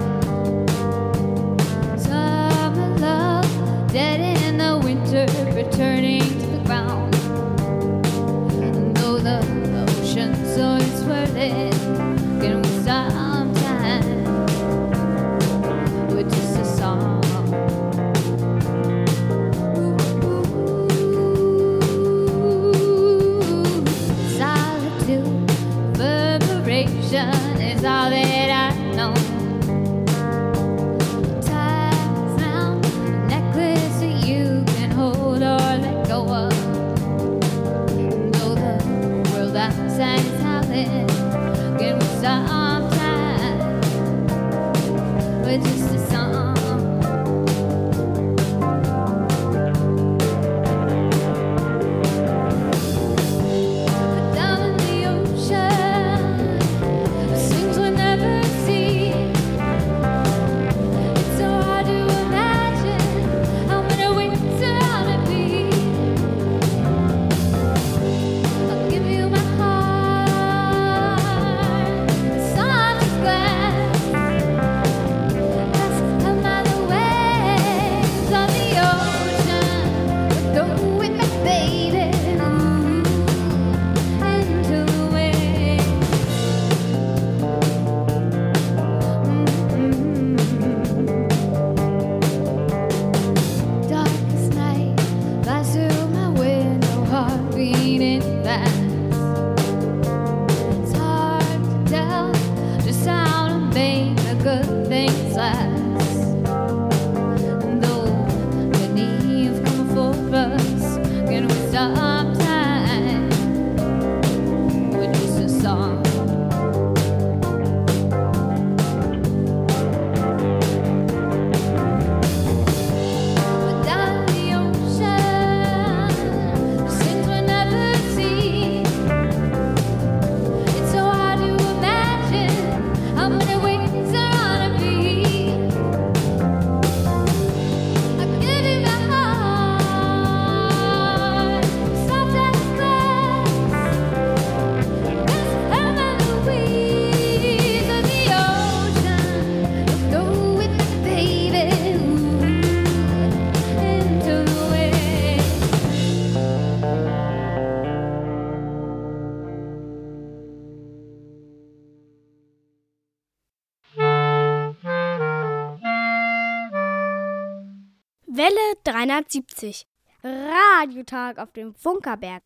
[169.02, 169.86] 370.
[170.22, 172.40] Radiotag auf dem Funkerberg.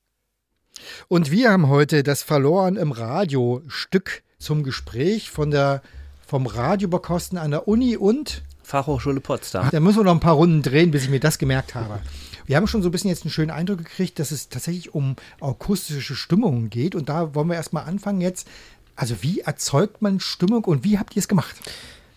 [1.06, 5.82] Und wir haben heute das Verloren im Radio Stück zum Gespräch von der,
[6.26, 9.68] vom Radioberkosten an der Uni und Fachhochschule Potsdam.
[9.70, 12.00] Da müssen wir noch ein paar Runden drehen, bis ich mir das gemerkt habe.
[12.46, 15.16] Wir haben schon so ein bisschen jetzt einen schönen Eindruck gekriegt, dass es tatsächlich um
[15.42, 16.94] akustische Stimmungen geht.
[16.94, 18.48] Und da wollen wir erstmal anfangen jetzt.
[18.94, 21.54] Also wie erzeugt man Stimmung und wie habt ihr es gemacht?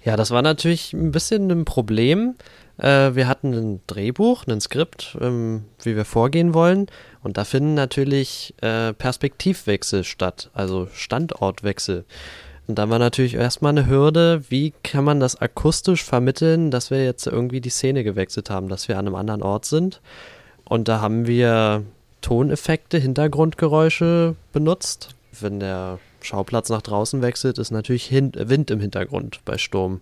[0.05, 2.35] Ja, das war natürlich ein bisschen ein Problem.
[2.79, 6.87] Äh, wir hatten ein Drehbuch, ein Skript, ähm, wie wir vorgehen wollen.
[7.21, 12.05] Und da finden natürlich äh, Perspektivwechsel statt, also Standortwechsel.
[12.67, 17.03] Und da war natürlich erstmal eine Hürde, wie kann man das akustisch vermitteln, dass wir
[17.03, 20.01] jetzt irgendwie die Szene gewechselt haben, dass wir an einem anderen Ort sind.
[20.65, 21.83] Und da haben wir
[22.21, 25.15] Toneffekte, Hintergrundgeräusche benutzt.
[25.39, 30.01] Wenn der Schauplatz nach draußen wechselt, ist natürlich Wind im Hintergrund bei Sturm.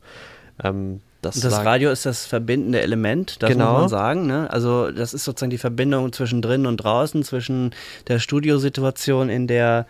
[0.62, 3.72] Ähm, Das, Und das Radio ist das verbindende Element, das Genau.
[3.74, 4.28] muss man sagen.
[4.28, 4.50] Ne?
[4.52, 7.72] Also das ist sozusagen die Verbindung zwischen drinnen und draußen, zwischen
[8.08, 9.88] der Studiosituation, in der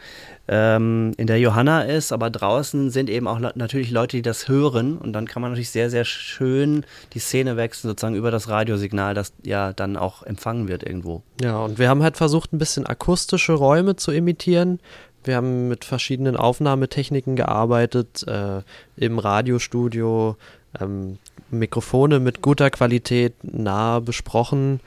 [0.49, 4.97] ähm, in der Johanna ist, aber draußen sind eben auch natürlich Leute, die das hören
[4.97, 9.13] und dann kann man natürlich sehr, sehr schön die Szene wechseln, sozusagen über das Radiosignal,
[9.13, 11.21] das ja dann auch empfangen wird irgendwo.
[11.41, 14.79] Ja, und wir haben halt versucht, ein bisschen akustische Räume zu imitieren.
[15.25, 18.61] Wir haben mit verschiedenen Aufnahmetechniken gearbeitet, äh,
[18.95, 20.37] im Radiostudio,
[20.81, 21.17] ähm,
[21.49, 24.79] Mikrofone mit guter Qualität nah besprochen.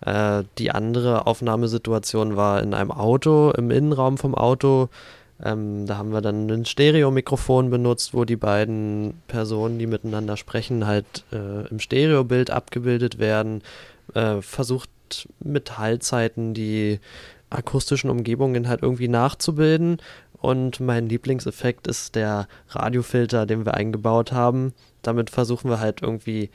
[0.00, 4.88] Äh, die andere Aufnahmesituation war in einem Auto, im Innenraum vom Auto.
[5.42, 10.86] Ähm, da haben wir dann ein Stereomikrofon benutzt, wo die beiden Personen, die miteinander sprechen,
[10.86, 13.62] halt äh, im Stereobild abgebildet werden.
[14.14, 14.90] Äh, versucht
[15.40, 17.00] mit Hallzeiten die
[17.50, 19.98] akustischen Umgebungen halt irgendwie nachzubilden.
[20.40, 24.72] Und mein Lieblingseffekt ist der Radiofilter, den wir eingebaut haben.
[25.08, 26.50] Damit versuchen wir halt irgendwie,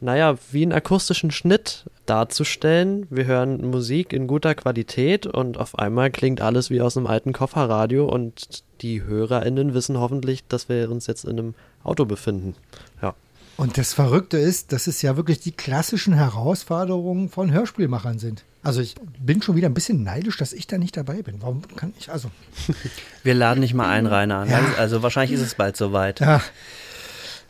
[0.00, 3.06] naja, wie einen akustischen Schnitt darzustellen.
[3.10, 7.34] Wir hören Musik in guter Qualität und auf einmal klingt alles wie aus einem alten
[7.34, 12.54] Kofferradio und die HörerInnen wissen hoffentlich, dass wir uns jetzt in einem Auto befinden.
[13.02, 13.14] Ja.
[13.58, 18.44] Und das Verrückte ist, dass es ja wirklich die klassischen Herausforderungen von Hörspielmachern sind.
[18.62, 21.42] Also ich bin schon wieder ein bisschen neidisch, dass ich da nicht dabei bin.
[21.42, 22.30] Warum kann ich, also.
[23.24, 24.46] Wir laden nicht mal ein, Rainer.
[24.46, 24.60] Ja.
[24.78, 26.20] Also wahrscheinlich ist es bald soweit.
[26.20, 26.40] Ja.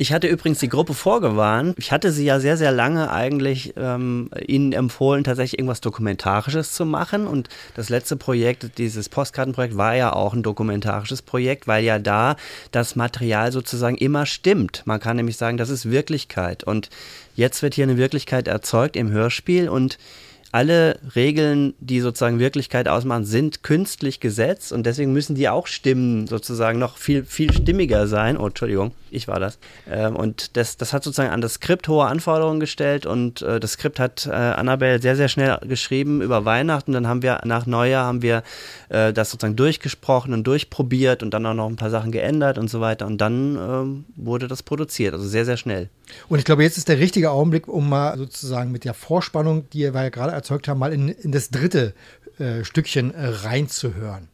[0.00, 1.74] Ich hatte übrigens die Gruppe vorgewarnt.
[1.76, 6.86] Ich hatte sie ja sehr, sehr lange eigentlich ähm, ihnen empfohlen, tatsächlich irgendwas Dokumentarisches zu
[6.86, 7.26] machen.
[7.26, 12.36] Und das letzte Projekt, dieses Postkartenprojekt, war ja auch ein dokumentarisches Projekt, weil ja da
[12.70, 14.82] das Material sozusagen immer stimmt.
[14.84, 16.62] Man kann nämlich sagen, das ist Wirklichkeit.
[16.62, 16.90] Und
[17.34, 19.98] jetzt wird hier eine Wirklichkeit erzeugt im Hörspiel und
[20.50, 26.26] alle Regeln, die sozusagen Wirklichkeit ausmachen, sind künstlich gesetzt und deswegen müssen die auch Stimmen
[26.26, 28.38] sozusagen noch viel, viel stimmiger sein.
[28.38, 29.58] Oh, Entschuldigung, ich war das.
[29.90, 33.72] Ähm, und das, das hat sozusagen an das Skript hohe Anforderungen gestellt und äh, das
[33.72, 36.92] Skript hat äh, Annabelle sehr, sehr schnell geschrieben über Weihnachten.
[36.92, 38.42] Dann haben wir nach Neujahr haben wir
[38.88, 42.68] äh, das sozusagen durchgesprochen und durchprobiert und dann auch noch ein paar Sachen geändert und
[42.68, 43.06] so weiter.
[43.06, 45.90] Und dann ähm, wurde das produziert, also sehr, sehr schnell.
[46.28, 49.80] Und ich glaube, jetzt ist der richtige Augenblick, um mal sozusagen mit der Vorspannung, die
[49.80, 51.94] wir ja gerade erzeugt haben, mal in, in das dritte
[52.38, 54.28] äh, Stückchen äh, reinzuhören.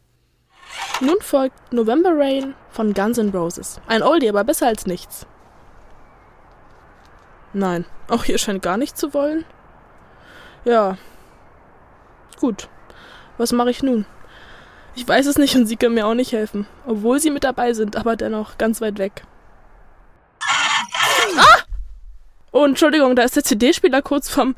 [1.01, 3.79] Nun folgt November Rain von Guns N' Roses.
[3.87, 5.25] Ein Oldie, aber besser als nichts.
[7.53, 9.45] Nein, auch hier scheint gar nicht zu wollen.
[10.65, 10.97] Ja.
[12.39, 12.67] Gut.
[13.37, 14.05] Was mache ich nun?
[14.95, 16.67] Ich weiß es nicht und sie können mir auch nicht helfen.
[16.85, 19.23] Obwohl sie mit dabei sind, aber dennoch ganz weit weg.
[21.37, 21.61] Ah!
[22.51, 24.55] Oh, Entschuldigung, da ist der CD-Spieler kurz vom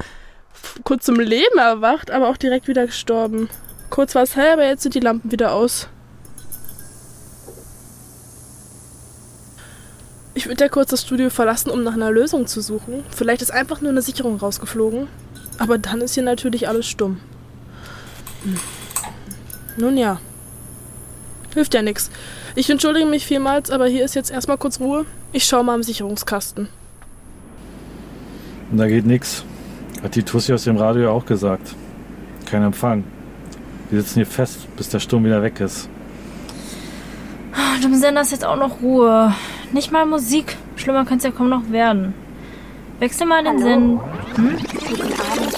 [0.83, 3.49] kurz zum Leben erwacht, aber auch direkt wieder gestorben.
[3.89, 5.87] Kurz war es hell, aber jetzt sind die Lampen wieder aus.
[10.33, 13.03] Ich würde ja kurz das Studio verlassen, um nach einer Lösung zu suchen.
[13.09, 15.07] Vielleicht ist einfach nur eine Sicherung rausgeflogen.
[15.57, 17.19] Aber dann ist hier natürlich alles stumm.
[18.43, 18.59] Hm.
[19.77, 20.19] Nun ja.
[21.53, 22.11] Hilft ja nichts.
[22.53, 25.05] Ich entschuldige mich vielmals, aber hier ist jetzt erstmal kurz Ruhe.
[25.31, 26.67] Ich schau mal im Sicherungskasten.
[28.71, 29.43] Da geht nix.
[30.03, 31.75] Hat die Tussi aus dem Radio auch gesagt.
[32.45, 33.03] Kein Empfang.
[33.89, 35.89] Wir sitzen hier fest, bis der Sturm wieder weg ist.
[37.75, 39.33] Und im Sender ist jetzt auch noch Ruhe.
[39.71, 40.57] Nicht mal Musik.
[40.75, 42.13] Schlimmer könnte es ja kaum noch werden.
[42.99, 43.99] Wechsel mal den Sinn.
[44.35, 44.57] Hm?
[44.87, 45.53] Guten Abend.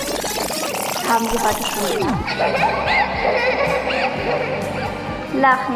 [1.07, 2.25] Haben Sie heute schon gelacht?
[5.41, 5.75] Lachen.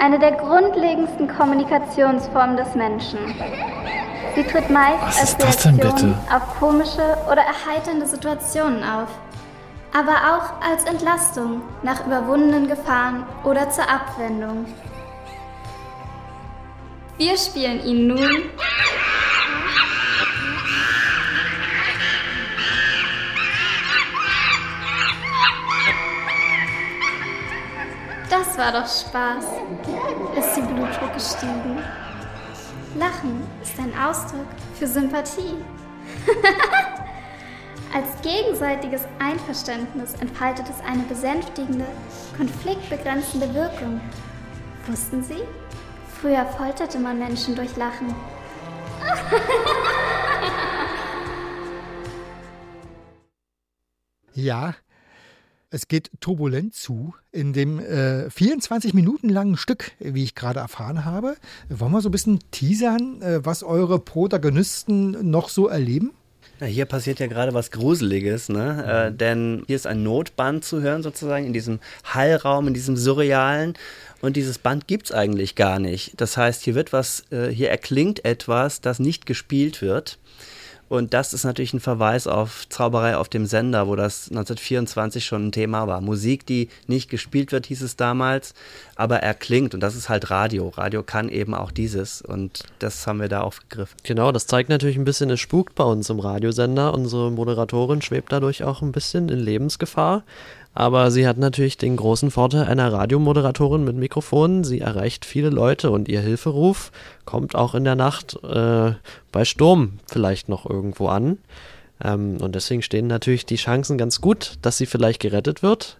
[0.00, 3.18] Eine der grundlegendsten Kommunikationsformen des Menschen.
[4.38, 6.32] Sie tritt meist Was als ist das denn Reaktion bitte?
[6.32, 9.08] auf komische oder erheiternde Situationen auf.
[9.92, 14.66] Aber auch als Entlastung nach überwundenen Gefahren oder zur Abwendung.
[17.16, 18.42] Wir spielen Ihnen nun
[28.30, 29.46] Das war doch Spaß.
[30.36, 31.82] Ist Ihr Blutdruck gestiegen?
[32.96, 34.46] Lachen ist ein Ausdruck
[34.78, 35.54] für Sympathie.
[37.94, 41.86] Als gegenseitiges Einverständnis entfaltet es eine besänftigende,
[42.36, 44.00] konfliktbegrenzende Wirkung.
[44.86, 45.42] Wussten Sie?
[46.20, 48.14] Früher folterte man Menschen durch Lachen.
[54.34, 54.74] Ja,
[55.70, 61.04] es geht turbulent zu in dem äh, 24 Minuten langen Stück, wie ich gerade erfahren
[61.04, 61.36] habe.
[61.68, 66.12] Wollen wir so ein bisschen teasern, äh, was eure Protagonisten noch so erleben?
[66.60, 69.10] Na, hier passiert ja gerade was Gruseliges, ne?
[69.10, 73.74] Äh, denn hier ist ein Notband zu hören, sozusagen, in diesem Hallraum, in diesem surrealen.
[74.20, 76.20] und dieses Band gibt's eigentlich gar nicht.
[76.20, 80.18] Das heißt, hier wird was, äh, hier erklingt etwas, das nicht gespielt wird.
[80.88, 85.48] Und das ist natürlich ein Verweis auf Zauberei auf dem Sender, wo das 1924 schon
[85.48, 86.00] ein Thema war.
[86.00, 88.54] Musik, die nicht gespielt wird, hieß es damals,
[88.96, 89.74] aber erklingt.
[89.74, 90.68] Und das ist halt Radio.
[90.68, 92.22] Radio kann eben auch dieses.
[92.22, 93.96] Und das haben wir da aufgegriffen.
[94.02, 96.94] Genau, das zeigt natürlich ein bisschen, es spukt bei uns im Radiosender.
[96.94, 100.24] Unsere Moderatorin schwebt dadurch auch ein bisschen in Lebensgefahr.
[100.78, 104.62] Aber sie hat natürlich den großen Vorteil einer Radiomoderatorin mit Mikrofon.
[104.62, 106.92] Sie erreicht viele Leute und ihr Hilferuf
[107.24, 108.92] kommt auch in der Nacht äh,
[109.32, 111.38] bei Sturm vielleicht noch irgendwo an.
[112.00, 115.98] Ähm, und deswegen stehen natürlich die Chancen ganz gut, dass sie vielleicht gerettet wird.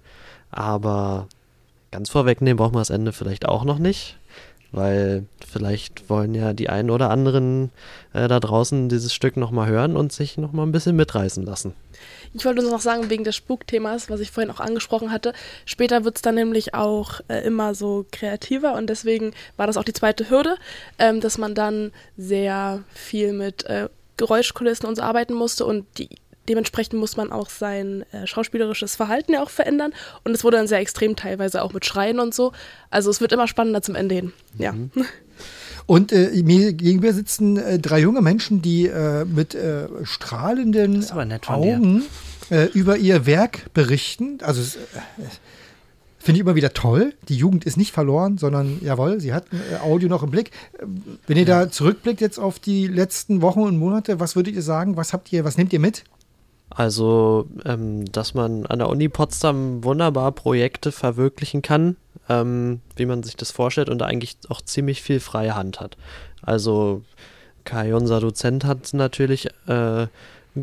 [0.53, 1.27] Aber
[1.91, 4.17] ganz vorwegnehmen braucht man das Ende vielleicht auch noch nicht
[4.71, 7.71] weil vielleicht wollen ja die einen oder anderen
[8.13, 11.73] äh, da draußen dieses Stück nochmal hören und sich nochmal ein bisschen mitreißen lassen.
[12.35, 15.33] Ich wollte nur noch sagen, wegen des Spukthemas, was ich vorhin auch angesprochen hatte,
[15.65, 19.85] später wird es dann nämlich auch äh, immer so kreativer und deswegen war das auch
[19.85, 20.57] die zweite Hürde,
[20.99, 26.09] ähm, dass man dann sehr viel mit äh, Geräuschkulissen und so arbeiten musste und die
[26.49, 29.93] dementsprechend muss man auch sein äh, schauspielerisches Verhalten ja auch verändern.
[30.25, 32.53] Und es wurde dann sehr extrem teilweise auch mit Schreien und so.
[32.91, 34.33] Also es wird immer spannender zum Ende hin.
[34.57, 34.75] Ja.
[35.89, 41.03] Und äh, mir gegenüber sitzen äh, drei junge Menschen, die äh, mit äh, strahlenden
[41.47, 42.03] Augen
[42.51, 44.39] äh, über ihr Werk berichten.
[44.43, 44.77] Also es,
[46.19, 47.15] Finde ich immer wieder toll.
[47.29, 49.47] Die Jugend ist nicht verloren, sondern jawohl, sie hat
[49.83, 50.51] Audio noch im Blick.
[51.27, 51.65] Wenn ihr ja.
[51.65, 54.97] da zurückblickt jetzt auf die letzten Wochen und Monate, was würdet ihr sagen?
[54.97, 56.05] Was habt ihr, was nehmt ihr mit?
[56.79, 61.97] Also, ähm, dass man an der Uni Potsdam wunderbar Projekte verwirklichen kann,
[62.29, 65.97] ähm, wie man sich das vorstellt und eigentlich auch ziemlich viel freie Hand hat.
[66.41, 67.03] Also,
[67.65, 70.07] Kai, unser Dozent, hat natürlich äh,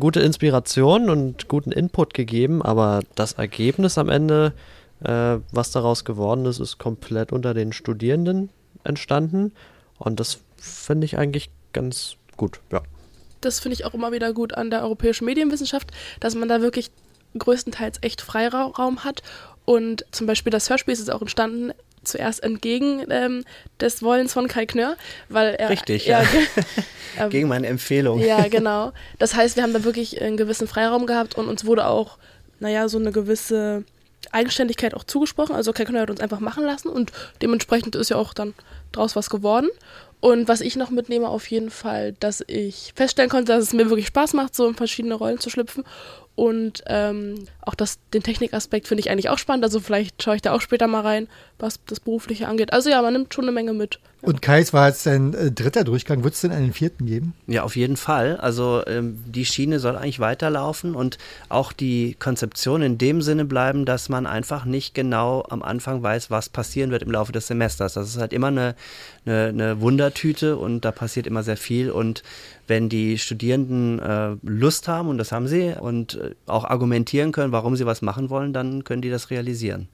[0.00, 4.54] gute Inspiration und guten Input gegeben, aber das Ergebnis am Ende,
[5.04, 8.48] äh, was daraus geworden ist, ist komplett unter den Studierenden
[8.84, 9.52] entstanden
[9.98, 12.80] und das finde ich eigentlich ganz gut, ja
[13.46, 15.90] das finde ich auch immer wieder gut an der europäischen Medienwissenschaft,
[16.20, 16.90] dass man da wirklich
[17.38, 19.22] größtenteils echt Freiraum hat.
[19.64, 21.72] Und zum Beispiel das Hörspiel ist auch entstanden
[22.06, 23.44] zuerst entgegen ähm,
[23.80, 24.96] des Wollens von Kai Knör,
[25.28, 26.22] weil er richtig ja,
[27.16, 27.28] ja.
[27.28, 28.20] gegen meine Empfehlung.
[28.20, 28.92] Ja, genau.
[29.18, 32.18] Das heißt, wir haben da wirklich einen gewissen Freiraum gehabt und uns wurde auch,
[32.60, 33.84] naja, so eine gewisse
[34.32, 35.54] Eigenständigkeit auch zugesprochen.
[35.54, 38.54] Also Kai Knör hat uns einfach machen lassen und dementsprechend ist ja auch dann
[38.92, 39.68] draus was geworden.
[40.20, 43.90] Und was ich noch mitnehme, auf jeden Fall, dass ich feststellen konnte, dass es mir
[43.90, 45.84] wirklich Spaß macht, so in verschiedene Rollen zu schlüpfen.
[46.34, 49.64] Und ähm, auch das, den Technikaspekt finde ich eigentlich auch spannend.
[49.64, 52.72] Also vielleicht schaue ich da auch später mal rein, was das Berufliche angeht.
[52.72, 53.98] Also ja, man nimmt schon eine Menge mit.
[54.22, 56.24] Und Kai, es war jetzt dein äh, dritter Durchgang.
[56.24, 57.34] Wird es denn einen vierten geben?
[57.46, 58.36] Ja, auf jeden Fall.
[58.36, 63.84] Also ähm, die Schiene soll eigentlich weiterlaufen und auch die Konzeption in dem Sinne bleiben,
[63.84, 67.94] dass man einfach nicht genau am Anfang weiß, was passieren wird im Laufe des Semesters.
[67.94, 68.74] Das ist halt immer eine,
[69.26, 71.90] eine, eine Wundertüte und da passiert immer sehr viel.
[71.90, 72.22] Und
[72.66, 77.52] wenn die Studierenden äh, Lust haben, und das haben sie, und äh, auch argumentieren können,
[77.56, 79.88] warum sie was machen wollen, dann können die das realisieren.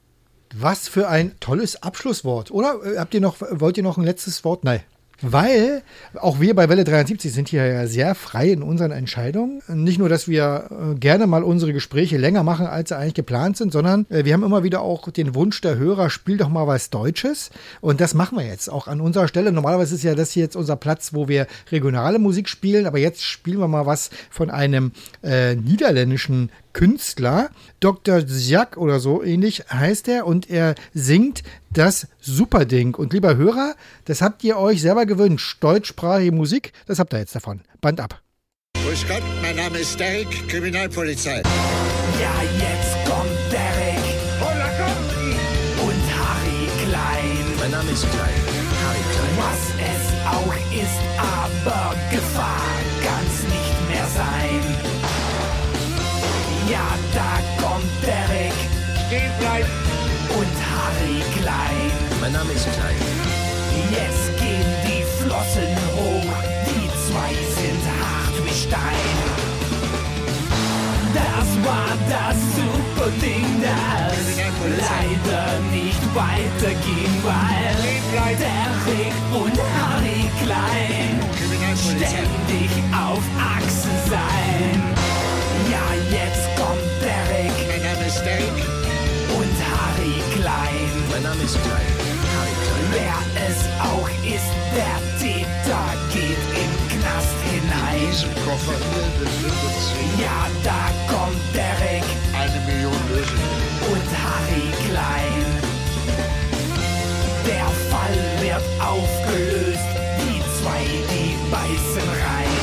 [0.53, 2.75] Was für ein tolles Abschlusswort, oder?
[2.83, 4.65] Äh, habt ihr noch, wollt ihr noch ein letztes Wort?
[4.65, 4.81] Nein.
[5.25, 5.83] Weil
[6.19, 9.61] auch wir bei Welle 73 sind hier ja sehr frei in unseren Entscheidungen.
[9.69, 13.55] Nicht nur, dass wir äh, gerne mal unsere Gespräche länger machen, als sie eigentlich geplant
[13.55, 16.67] sind, sondern äh, wir haben immer wieder auch den Wunsch der Hörer, spiel doch mal
[16.67, 17.51] was Deutsches.
[17.79, 19.53] Und das machen wir jetzt auch an unserer Stelle.
[19.53, 23.23] Normalerweise ist ja das hier jetzt unser Platz, wo wir regionale Musik spielen, aber jetzt
[23.23, 24.91] spielen wir mal was von einem
[25.23, 27.49] äh, niederländischen Künstler.
[27.79, 28.25] Dr.
[28.27, 32.95] Zjak oder so ähnlich heißt er und er singt das Superding.
[32.95, 35.57] Und lieber Hörer, das habt ihr euch selber gewünscht.
[35.61, 37.61] Deutschsprachige Musik, das habt ihr jetzt davon.
[37.81, 38.21] Band ab.
[38.83, 41.41] Grüß Gott, mein Name ist Derek, Kriminalpolizei.
[42.21, 44.03] Ja, jetzt kommt Derek.
[44.39, 45.87] Hola, komm!
[45.87, 47.45] Und Harry Klein.
[47.59, 48.41] Mein Name ist Klein.
[48.83, 49.37] Harry Klein.
[49.37, 51.95] Was es auch ist, aber
[62.23, 62.95] Mein Name ist Klein.
[63.91, 66.33] Jetzt gehen die Flossen hoch.
[66.69, 69.17] Die zwei sind hart wie Stein.
[71.13, 74.15] Das war das super Ding, das
[74.79, 77.75] leider nicht weiterging, weil
[78.39, 81.19] Derek und Harry Klein
[81.75, 84.81] ständig auf Achse sein.
[85.69, 86.83] Ja, jetzt kommt
[88.07, 88.63] ist Derek.
[89.37, 90.82] Und Harry Klein.
[91.13, 91.93] Mein Name ist Klein.
[92.89, 93.13] Wer
[93.45, 98.09] es auch ist, der Täter geht im Knast hinein.
[98.09, 100.25] Diesem Koffer hier befindet sich.
[100.25, 102.03] Ja, da kommt Derek.
[102.33, 103.61] Eine Million Lösungen.
[103.93, 105.45] Und Harry Klein.
[107.45, 110.83] Der Fall wird aufgelöst, die zwei,
[111.13, 112.57] die beißen rein.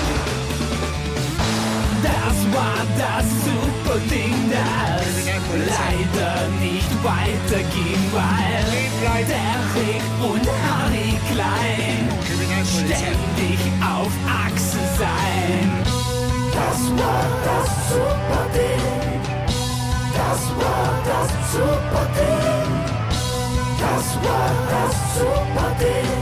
[2.02, 4.79] Das war das super Ding, leider
[7.02, 8.80] weiterging, weil
[9.24, 12.08] Derek und Harry Klein
[12.64, 15.70] ständig auf Achse sein.
[16.52, 19.20] Das war das super Ding.
[20.12, 22.70] Das war das super Ding.
[23.80, 26.20] Das war das super Ding.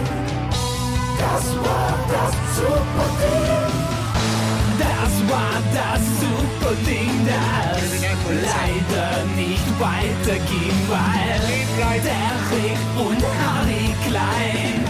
[1.19, 3.68] Das war das super Ding.
[4.79, 7.79] Das war das super Ding, das
[8.31, 11.39] leider nicht weiterging, weil
[12.03, 14.85] Derek und Harry Klein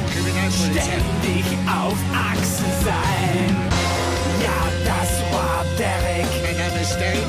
[0.51, 3.57] ständig auf Achse sein.
[4.43, 6.27] Ja, das war Derek.
[6.43, 7.23] Mein Name ist Derek.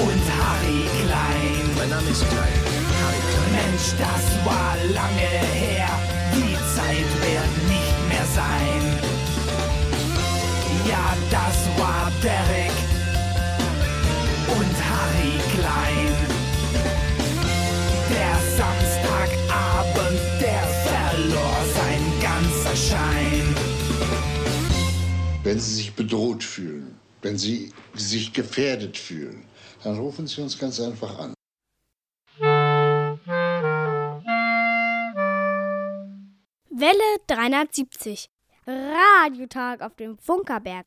[0.00, 1.64] Und Harry Klein.
[1.76, 2.60] Mein Name ist Klein.
[3.00, 3.52] Harry Klein.
[3.52, 5.88] Mensch, das war lange her.
[6.34, 8.82] Die Zeit wird nicht mehr sein.
[10.88, 11.14] Ja,
[11.50, 12.76] das war Derek
[14.56, 16.14] und Harry Klein.
[18.14, 23.54] Der Samstagabend, der verlor sein ganzer Schein.
[25.42, 29.44] Wenn Sie sich bedroht fühlen, wenn Sie sich gefährdet fühlen,
[29.82, 31.34] dann rufen Sie uns ganz einfach an.
[36.70, 38.28] Welle 370.
[38.66, 40.86] Radiotag auf dem Funkerberg.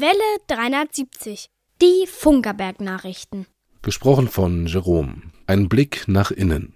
[0.00, 1.50] Welle 370.
[1.82, 3.46] Die Funkerberg-Nachrichten.
[3.82, 5.20] Gesprochen von Jerome.
[5.46, 6.72] Ein Blick nach innen.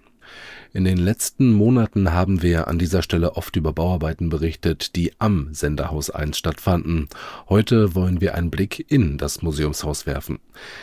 [0.75, 5.53] In den letzten Monaten haben wir an dieser Stelle oft über Bauarbeiten berichtet, die am
[5.53, 7.07] Senderhaus 1 stattfanden.
[7.47, 10.39] Heute wollen wir einen Blick in das Museumshaus werfen.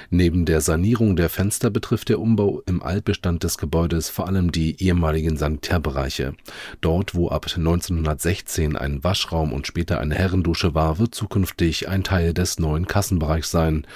[0.09, 4.83] Neben der Sanierung der Fenster betrifft der Umbau im Altbestand des Gebäudes vor allem die
[4.83, 6.33] ehemaligen Sanitärbereiche.
[6.81, 12.33] Dort, wo ab 1916 ein Waschraum und später eine Herrendusche war, wird zukünftig ein Teil
[12.33, 13.87] des neuen Kassenbereichs sein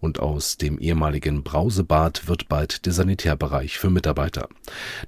[0.00, 4.48] und aus dem ehemaligen Brausebad wird bald der Sanitärbereich für Mitarbeiter.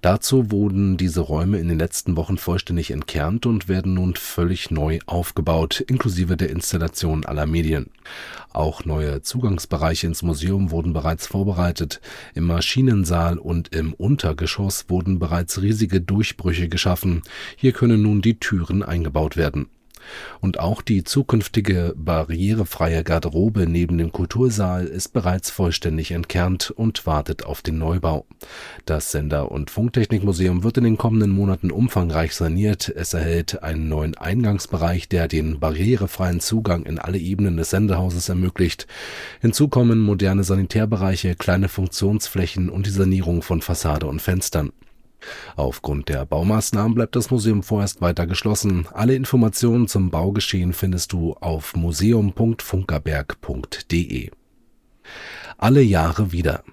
[0.02, 4.98] Dazu wurden diese Räume in den letzten Wochen vollständig entkernt und werden nun völlig neu
[5.06, 7.90] aufgebaut, inklusive der Installation aller Medien.
[8.52, 12.00] Auch neue Zugangsbereiche ins Museum wurden bereits vorbereitet.
[12.34, 17.22] Im Maschinensaal und im Untergeschoss wurden bereits riesige Durchbrüche geschaffen.
[17.56, 19.68] Hier können nun die Türen eingebaut werden.
[20.40, 27.44] Und auch die zukünftige barrierefreie Garderobe neben dem Kultursaal ist bereits vollständig entkernt und wartet
[27.44, 28.26] auf den Neubau.
[28.86, 32.88] Das Sender- und Funktechnikmuseum wird in den kommenden Monaten umfangreich saniert.
[32.88, 38.86] Es erhält einen neuen Eingangsbereich, der den barrierefreien Zugang in alle Ebenen des Sendehauses ermöglicht.
[39.40, 44.72] Hinzu kommen moderne Sanitärbereiche, kleine Funktionsflächen und die Sanierung von Fassade und Fenstern.
[45.56, 48.88] Aufgrund der Baumaßnahmen bleibt das Museum vorerst weiter geschlossen.
[48.92, 54.30] Alle Informationen zum Baugeschehen findest du auf museum.funkerberg.de.
[55.56, 56.64] Alle Jahre wieder.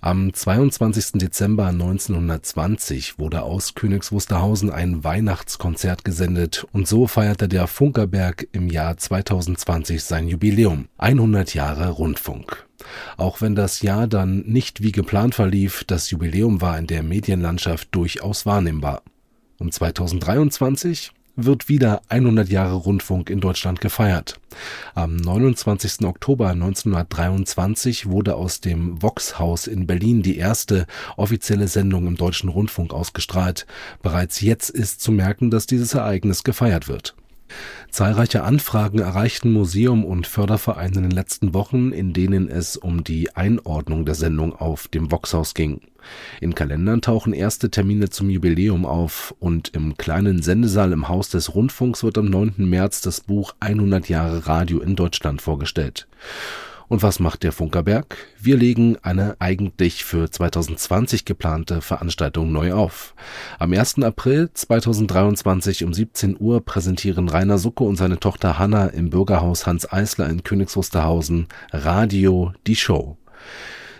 [0.00, 1.12] Am 22.
[1.14, 8.68] Dezember 1920 wurde aus Königs Wusterhausen ein Weihnachtskonzert gesendet und so feierte der Funkerberg im
[8.68, 10.88] Jahr 2020 sein Jubiläum.
[10.98, 12.66] 100 Jahre Rundfunk.
[13.16, 17.88] Auch wenn das Jahr dann nicht wie geplant verlief, das Jubiläum war in der Medienlandschaft
[17.92, 19.02] durchaus wahrnehmbar.
[19.58, 24.40] Um 2023 wird wieder 100 Jahre Rundfunk in Deutschland gefeiert.
[24.94, 26.04] Am 29.
[26.06, 32.92] Oktober 1923 wurde aus dem Vox-Haus in Berlin die erste offizielle Sendung im deutschen Rundfunk
[32.92, 33.66] ausgestrahlt.
[34.02, 37.14] Bereits jetzt ist zu merken, dass dieses Ereignis gefeiert wird.
[37.90, 43.34] Zahlreiche Anfragen erreichten Museum und Förderverein in den letzten Wochen, in denen es um die
[43.34, 45.80] Einordnung der Sendung auf dem Voxhaus ging.
[46.40, 51.54] In Kalendern tauchen erste Termine zum Jubiläum auf und im kleinen Sendesaal im Haus des
[51.54, 52.54] Rundfunks wird am 9.
[52.58, 56.06] März das Buch 100 Jahre Radio in Deutschland vorgestellt.
[56.90, 58.16] Und was macht der Funkerberg?
[58.36, 63.14] Wir legen eine eigentlich für 2020 geplante Veranstaltung neu auf.
[63.60, 64.02] Am 1.
[64.02, 69.90] April 2023 um 17 Uhr präsentieren Rainer Sucke und seine Tochter Hanna im Bürgerhaus Hans
[69.92, 73.16] Eisler in Königs Wusterhausen Radio Die Show.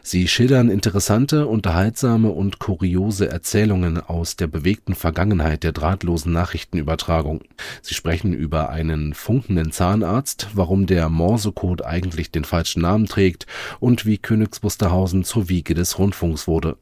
[0.03, 7.43] Sie schildern interessante, unterhaltsame und kuriose Erzählungen aus der bewegten Vergangenheit der drahtlosen Nachrichtenübertragung.
[7.83, 13.47] Sie sprechen über einen funkenden Zahnarzt, warum der Morsecode eigentlich den falschen Namen trägt
[13.79, 16.77] und wie Königs Wusterhausen zur Wiege des Rundfunks wurde.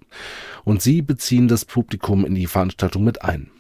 [0.65, 3.51] Und sie beziehen das Publikum in die Veranstaltung mit ein.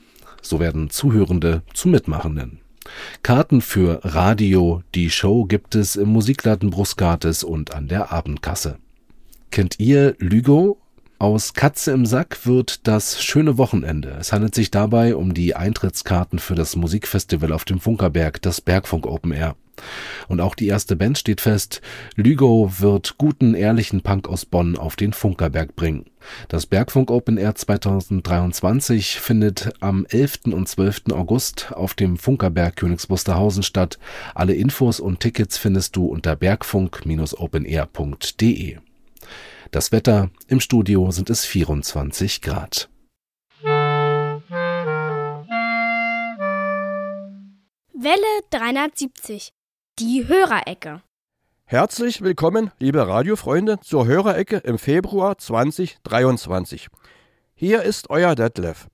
[0.40, 2.60] So werden Zuhörende zu Mitmachenden.
[3.22, 8.78] Karten für Radio, die Show gibt es im Musikladen Brusgates und an der Abendkasse.
[9.50, 10.78] Kennt ihr Lügo?
[11.20, 14.16] Aus Katze im Sack wird das schöne Wochenende.
[14.20, 19.04] Es handelt sich dabei um die Eintrittskarten für das Musikfestival auf dem Funkerberg, das Bergfunk
[19.04, 19.56] Open Air.
[20.28, 21.82] Und auch die erste Band steht fest.
[22.14, 26.04] Lügo wird guten, ehrlichen Punk aus Bonn auf den Funkerberg bringen.
[26.48, 30.52] Das Bergfunk Open Air 2023 findet am 11.
[30.52, 31.06] und 12.
[31.12, 33.98] August auf dem Funkerberg Königs Wusterhausen statt.
[34.36, 38.78] Alle Infos und Tickets findest du unter bergfunk-openair.de.
[39.70, 42.88] Das Wetter im Studio sind es 24 Grad.
[47.92, 48.16] Welle
[48.48, 49.50] 370.
[49.98, 51.02] Die Hörerecke.
[51.66, 56.88] Herzlich willkommen, liebe Radiofreunde, zur Hörerecke im Februar 2023.
[57.54, 58.86] Hier ist euer Detlef.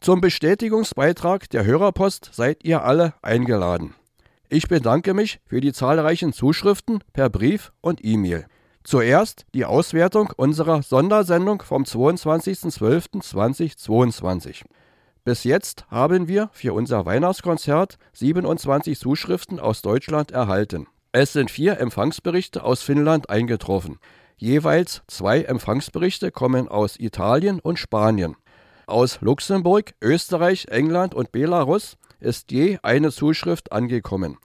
[0.00, 3.94] Zum Bestätigungsbeitrag der Hörerpost seid ihr alle eingeladen.
[4.50, 8.44] Ich bedanke mich für die zahlreichen Zuschriften per Brief und E-Mail.
[8.84, 14.64] Zuerst die Auswertung unserer Sondersendung vom 22.12.2022.
[15.24, 20.88] Bis jetzt haben wir für unser Weihnachtskonzert 27 Zuschriften aus Deutschland erhalten.
[21.12, 23.98] Es sind vier Empfangsberichte aus Finnland eingetroffen.
[24.36, 28.34] Jeweils zwei Empfangsberichte kommen aus Italien und Spanien.
[28.86, 34.38] Aus Luxemburg, Österreich, England und Belarus ist je eine Zuschrift angekommen.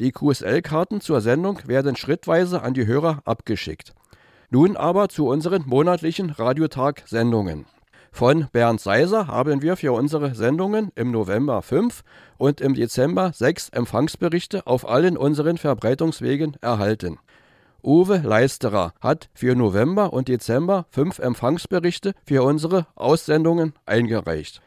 [0.00, 3.94] Die QSL-Karten zur Sendung werden schrittweise an die Hörer abgeschickt.
[4.50, 7.66] Nun aber zu unseren monatlichen Radiotag-Sendungen.
[8.12, 12.02] Von Bernd Seiser haben wir für unsere Sendungen im November fünf
[12.36, 17.18] und im Dezember sechs Empfangsberichte auf allen unseren Verbreitungswegen erhalten.
[17.82, 24.62] Uwe Leisterer hat für November und Dezember fünf Empfangsberichte für unsere Aussendungen eingereicht.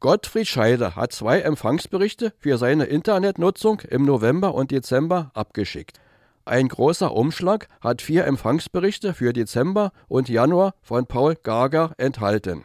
[0.00, 5.98] Gottfried Scheider hat zwei Empfangsberichte für seine Internetnutzung im November und Dezember abgeschickt.
[6.44, 12.64] Ein großer Umschlag hat vier Empfangsberichte für Dezember und Januar von Paul Gager enthalten.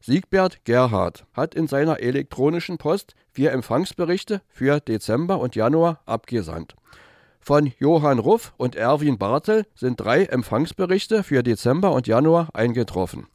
[0.00, 6.76] Siegbert Gerhard hat in seiner elektronischen Post vier Empfangsberichte für Dezember und Januar abgesandt.
[7.40, 13.26] Von Johann Ruff und Erwin Bartel sind drei Empfangsberichte für Dezember und Januar eingetroffen.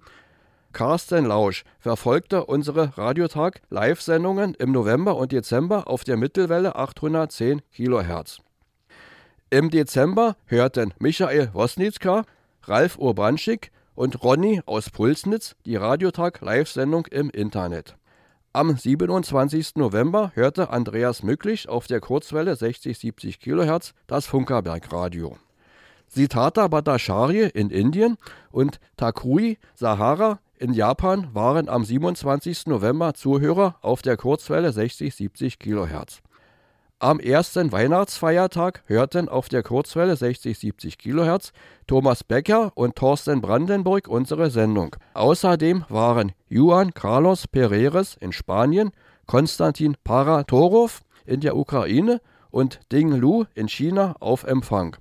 [0.76, 8.42] Carsten Lausch verfolgte unsere Radiotag Live-Sendungen im November und Dezember auf der Mittelwelle 810 kHz.
[9.50, 12.26] Im Dezember hörten Michael Wosnitzka,
[12.64, 17.96] Ralf Urbanschik und Ronny aus Pulsnitz die Radiotag Live-Sendung im Internet.
[18.52, 19.78] Am 27.
[19.78, 25.38] November hörte Andreas Mücklich auf der Kurzwelle 60-70 kHz das Funkerberg Radio.
[26.10, 28.18] Sitata Bhattacharya in Indien
[28.52, 32.68] und Takui Sahara in Japan waren am 27.
[32.68, 36.22] November Zuhörer auf der Kurzwelle 60-70 kHz.
[37.00, 41.52] Am ersten Weihnachtsfeiertag hörten auf der Kurzwelle 60-70 kHz
[41.88, 44.96] Thomas Becker und Thorsten Brandenburg unsere Sendung.
[45.14, 48.92] Außerdem waren Juan Carlos Pereres in Spanien,
[49.26, 54.96] Konstantin Paratorov in der Ukraine und Ding Lu in China auf Empfang.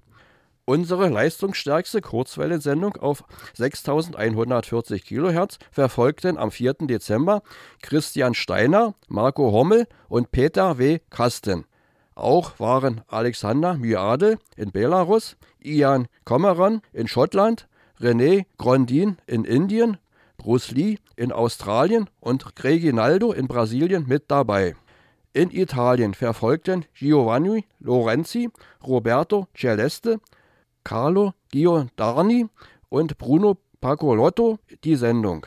[0.66, 6.74] Unsere leistungsstärkste Kurzwellensendung auf 6140 kHz verfolgten am 4.
[6.86, 7.42] Dezember
[7.82, 11.00] Christian Steiner, Marco Hommel und Peter W.
[11.10, 11.66] Kasten.
[12.14, 17.68] Auch waren Alexander Myade in Belarus, Ian Comeron in Schottland,
[18.00, 19.98] René Grondin in Indien,
[20.38, 24.74] Bruce Lee in Australien und Reginaldo in Brasilien mit dabei.
[25.34, 28.48] In Italien verfolgten Giovanni Lorenzi,
[28.86, 30.20] Roberto Celeste,
[30.84, 32.46] Carlo Giordarni
[32.90, 35.46] und Bruno Pacolotto die Sendung.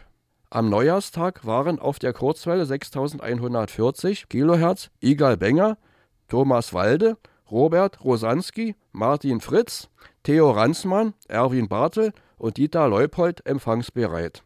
[0.50, 5.78] Am Neujahrstag waren auf der Kurzwelle 6140 kHz Igal Benger,
[6.28, 7.18] Thomas Walde,
[7.52, 9.90] Robert Rosanski, Martin Fritz,
[10.24, 14.44] Theo Ransmann, Erwin Bartel und Dieter Leupold empfangsbereit.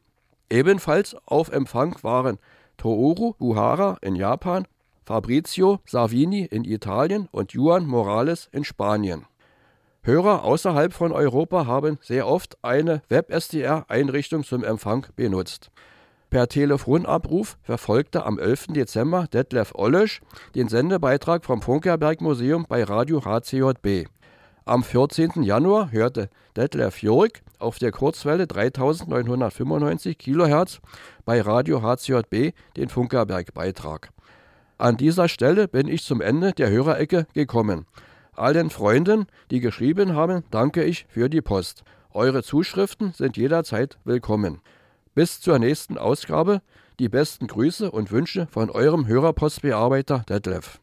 [0.50, 2.38] Ebenfalls auf Empfang waren
[2.78, 4.68] Toru Buhara in Japan,
[5.06, 9.26] Fabrizio Savini in Italien und Juan Morales in Spanien.
[10.04, 15.70] Hörer außerhalb von Europa haben sehr oft eine Web-SDR-Einrichtung zum Empfang benutzt.
[16.32, 18.68] Per Telefonabruf verfolgte am 11.
[18.70, 20.22] Dezember Detlef Ollesch
[20.56, 24.08] den Sendebeitrag vom Funkerberg Museum bei Radio HCJB.
[24.66, 25.44] Am 14.
[25.44, 30.80] Januar hörte Detlef Jörg auf der Kurzwelle 3995 kHz
[31.26, 34.10] bei Radio HCJB den Funkerberg-Beitrag.
[34.80, 37.86] An dieser Stelle bin ich zum Ende der Hörerecke gekommen.
[38.36, 41.84] Allen Freunden, die geschrieben haben, danke ich für die Post.
[42.12, 44.62] Eure Zuschriften sind jederzeit willkommen.
[45.14, 46.62] Bis zur nächsten Ausgabe
[47.00, 50.81] die besten Grüße und Wünsche von eurem Hörerpostbearbeiter Detlef.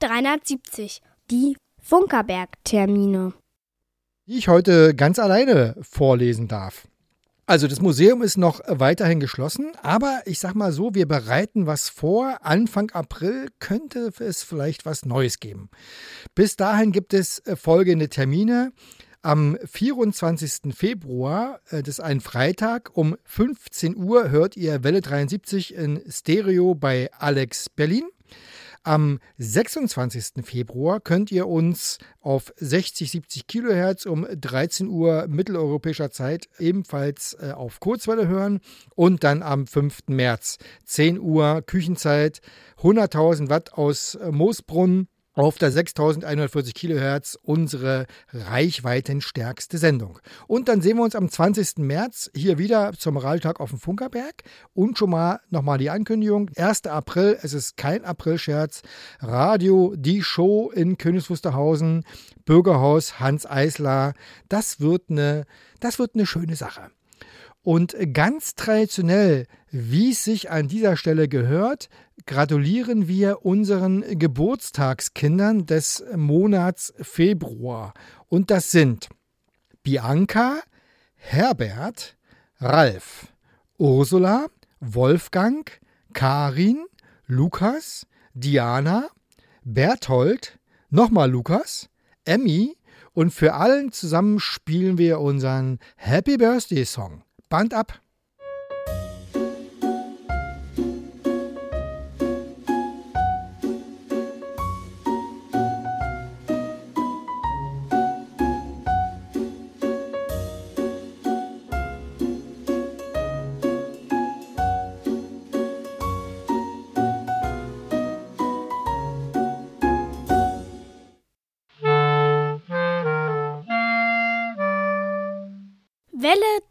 [0.00, 3.34] 370, die Funkerberg-Termine.
[4.26, 6.88] Die ich heute ganz alleine vorlesen darf.
[7.46, 11.88] Also das Museum ist noch weiterhin geschlossen, aber ich sag mal so, wir bereiten was
[11.88, 12.38] vor.
[12.42, 15.68] Anfang April könnte es vielleicht was Neues geben.
[16.34, 18.72] Bis dahin gibt es folgende Termine.
[19.22, 20.72] Am 24.
[20.74, 26.74] Februar, äh, das ist ein Freitag, um 15 Uhr hört ihr Welle 73 in Stereo
[26.74, 28.04] bei Alex Berlin.
[28.82, 30.42] Am 26.
[30.42, 37.52] Februar könnt ihr uns auf 60, 70 Kilohertz um 13 Uhr mitteleuropäischer Zeit ebenfalls äh,
[37.52, 38.60] auf Kurzwelle hören.
[38.94, 40.08] Und dann am 5.
[40.08, 40.56] März
[40.86, 42.40] 10 Uhr Küchenzeit
[42.78, 50.18] 100.000 Watt aus äh, Moosbrunn auf der 6140 Kilohertz unsere reichweitenstärkste Sendung.
[50.46, 51.78] Und dann sehen wir uns am 20.
[51.78, 54.42] März hier wieder zum Moraltag auf dem Funkerberg.
[54.74, 56.50] Und schon mal nochmal die Ankündigung.
[56.56, 56.86] 1.
[56.86, 58.82] April, es ist kein Aprilscherz.
[59.20, 62.04] Radio, die Show in Königs Wusterhausen,
[62.44, 64.14] Bürgerhaus Hans Eisler.
[64.48, 65.44] Das wird eine,
[65.78, 66.90] das wird eine schöne Sache.
[67.62, 71.88] Und ganz traditionell, wie es sich an dieser Stelle gehört,
[72.26, 77.92] gratulieren wir unseren Geburtstagskindern des Monats Februar.
[78.28, 79.08] Und das sind
[79.82, 80.60] Bianca,
[81.16, 82.16] Herbert,
[82.58, 83.26] Ralf,
[83.78, 84.46] Ursula,
[84.80, 85.70] Wolfgang,
[86.14, 86.86] Karin,
[87.26, 89.08] Lukas, Diana,
[89.64, 90.58] Berthold,
[90.88, 91.88] nochmal Lukas,
[92.24, 92.76] Emmy
[93.12, 97.22] und für allen zusammen spielen wir unseren Happy Birthday Song.
[97.50, 98.00] Band ab!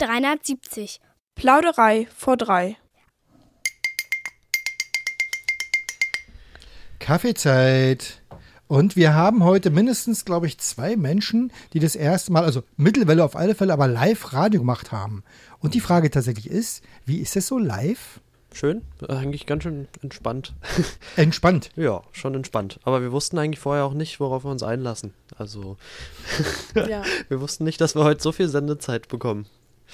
[0.09, 0.99] 370.
[1.35, 2.77] Plauderei vor drei.
[6.97, 8.23] Kaffeezeit.
[8.67, 13.23] Und wir haben heute mindestens, glaube ich, zwei Menschen, die das erste Mal, also Mittelwelle
[13.23, 15.23] auf alle Fälle, aber live Radio gemacht haben.
[15.59, 18.19] Und die Frage tatsächlich ist, wie ist das so live?
[18.51, 20.55] Schön, eigentlich ganz schön entspannt.
[21.17, 21.69] Entspannt?
[21.75, 22.79] ja, schon entspannt.
[22.81, 25.13] Aber wir wussten eigentlich vorher auch nicht, worauf wir uns einlassen.
[25.37, 25.77] Also,
[26.75, 27.03] Ja.
[27.27, 29.45] wir wussten nicht, dass wir heute so viel Sendezeit bekommen.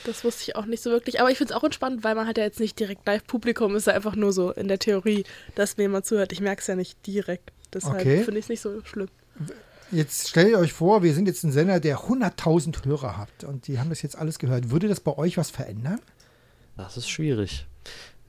[0.04, 1.20] Das wusste ich auch nicht so wirklich.
[1.20, 3.76] Aber ich finde es auch entspannt, weil man hat ja jetzt nicht direkt Live-Publikum.
[3.76, 5.24] Ist ja einfach nur so in der Theorie,
[5.56, 6.32] dass mir jemand zuhört.
[6.32, 7.52] Ich merke es ja nicht direkt.
[7.74, 8.24] Deshalb Okay.
[8.24, 9.08] finde ich es nicht so schlimm.
[9.92, 13.68] Jetzt stellt ihr euch vor, wir sind jetzt ein Sender, der 100.000 Hörer hat und
[13.68, 14.72] die haben das jetzt alles gehört.
[14.72, 16.00] Würde das bei euch was verändern?
[16.78, 17.66] Das ist schwierig.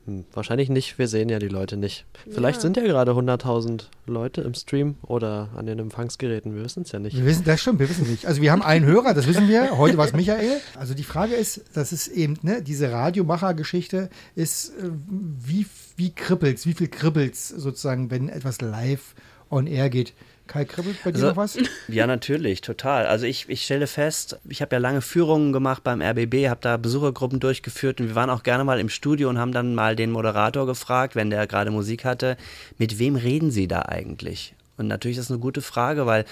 [0.07, 2.07] Hm, wahrscheinlich nicht, wir sehen ja die Leute nicht.
[2.31, 2.63] Vielleicht Ja.
[2.63, 6.99] sind ja gerade 100.000 Leute im Stream oder an den Empfangsgeräten, wir wissen es ja
[7.01, 7.17] nicht.
[7.17, 8.25] Wir wissen das schon, wir wissen nicht.
[8.27, 9.77] Also wir haben einen Hörer, das wissen wir.
[9.77, 10.61] Heute war es Michael.
[10.79, 16.67] Also die Frage ist, das ist eben, ne, diese Radiomacher-Geschichte ist, äh, wie, wie kribbelt's,
[16.67, 19.15] wie viel kribbelt's sozusagen, wenn etwas live
[19.51, 20.13] on air geht.
[20.47, 21.59] Kai, kribbelt bei dir Also, noch was?
[21.89, 23.07] Ja, natürlich, total.
[23.07, 26.77] Also ich, ich stelle fest, ich habe ja lange Führungen gemacht beim RBB, habe da
[26.77, 30.11] Besuchergruppen durchgeführt und wir waren auch gerne mal im Studio und haben dann mal den
[30.11, 32.37] Moderator gefragt, wenn der gerade Musik hatte,
[32.79, 34.56] mit wem reden Sie da eigentlich?
[34.77, 36.25] Und natürlich ist das eine gute Frage, weil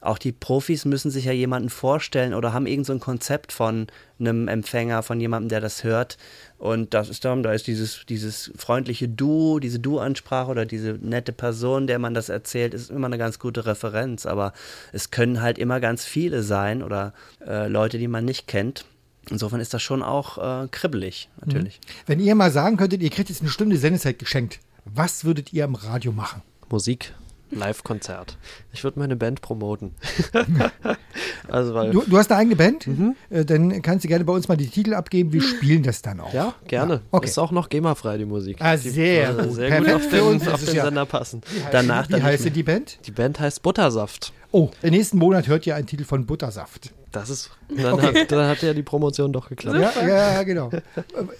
[0.00, 3.86] auch die Profis müssen sich ja jemanden vorstellen oder haben irgend so ein Konzept von
[4.18, 6.18] einem Empfänger, von jemandem, der das hört.
[6.58, 11.32] Und das ist dann, da ist dieses, dieses freundliche Du, diese Du-Ansprache oder diese nette
[11.32, 14.26] Person, der man das erzählt, ist immer eine ganz gute Referenz.
[14.26, 14.52] Aber
[14.92, 17.14] es können halt immer ganz viele sein oder
[17.46, 18.84] äh, Leute, die man nicht kennt.
[19.30, 21.80] Insofern ist das schon auch äh, kribbelig, natürlich.
[22.06, 25.64] Wenn ihr mal sagen könntet, ihr kriegt jetzt eine Stunde Sendezeit geschenkt, was würdet ihr
[25.64, 26.42] im Radio machen?
[26.68, 27.14] Musik.
[27.54, 28.36] Live-Konzert.
[28.72, 29.94] Ich würde meine Band promoten.
[31.48, 32.86] also, weil, Du, du hast eine eigene Band?
[33.30, 35.32] Äh, Dann kannst du gerne bei uns mal die Titel abgeben.
[35.32, 36.32] Wir spielen das dann auch.
[36.32, 37.02] ja, gerne.
[37.10, 37.26] okay.
[37.26, 38.56] Ist auch noch GEMA-frei, die Musik.
[38.60, 39.52] Ah, die, sehr gut.
[39.54, 40.44] Sehr Perfekt gut auf für den, uns.
[40.44, 41.40] Das auf den ja- Sender passen.
[41.52, 42.98] Wie heißt, Danach wie heißt die Band?
[43.06, 44.32] Die Band heißt Buttersaft.
[44.52, 46.92] Oh, im nächsten Monat hört ihr einen Titel von Buttersaft.
[47.10, 47.50] Das ist.
[47.68, 48.20] Dann, Okay.
[48.20, 49.78] hat, dann hat ja die Promotion doch geklappt.
[49.78, 50.70] Ja, ja, genau.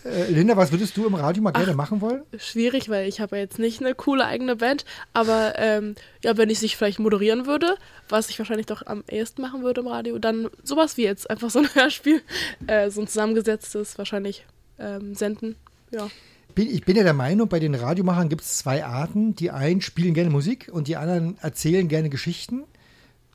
[0.04, 2.22] Äh, Linda, was würdest du im Radio mal gerne machen wollen?
[2.38, 5.94] Schwierig, weil ich habe ja jetzt nicht eine coole eigene Band, aber ähm,
[6.24, 7.76] ja, wenn ich sich vielleicht moderieren würde,
[8.08, 11.50] was ich wahrscheinlich doch am ehesten machen würde im Radio, dann sowas wie jetzt, einfach
[11.50, 12.22] so ein Hörspiel,
[12.66, 14.46] äh, so ein zusammengesetztes wahrscheinlich
[14.78, 15.56] ähm, senden,
[15.90, 16.08] ja.
[16.54, 19.34] Ich bin ja der Meinung, bei den Radiomachern gibt es zwei Arten.
[19.36, 22.64] Die einen spielen gerne Musik und die anderen erzählen gerne Geschichten.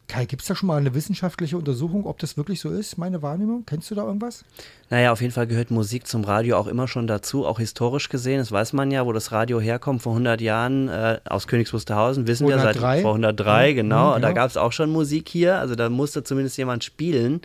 [0.08, 3.22] Kai, gibt es da schon mal eine wissenschaftliche Untersuchung, ob das wirklich so ist, meine
[3.22, 3.64] Wahrnehmung?
[3.66, 4.46] Kennst du da irgendwas?
[4.90, 8.38] Naja, auf jeden Fall gehört Musik zum Radio auch immer schon dazu, auch historisch gesehen.
[8.40, 12.26] Das weiß man ja, wo das Radio herkommt, vor 100 Jahren äh, aus Königs Wusterhausen,
[12.26, 12.80] wissen wir 103.
[12.80, 14.08] seit vor 103, Mhm, genau.
[14.16, 14.34] mhm, Da genau.
[14.42, 17.42] gab es auch schon Musik hier, also da musste zumindest jemand spielen.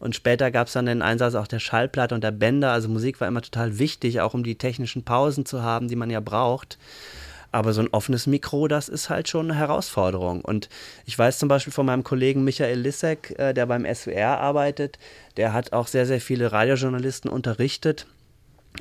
[0.00, 2.70] Und später gab es dann den Einsatz auch der Schallplatte und der Bänder.
[2.72, 6.08] Also Musik war immer total wichtig, auch um die technischen Pausen zu haben, die man
[6.08, 6.78] ja braucht.
[7.50, 10.42] Aber so ein offenes Mikro, das ist halt schon eine Herausforderung.
[10.42, 10.68] Und
[11.06, 14.98] ich weiß zum Beispiel von meinem Kollegen Michael Lissek, äh, der beim SWR arbeitet,
[15.36, 18.06] der hat auch sehr, sehr viele Radiojournalisten unterrichtet.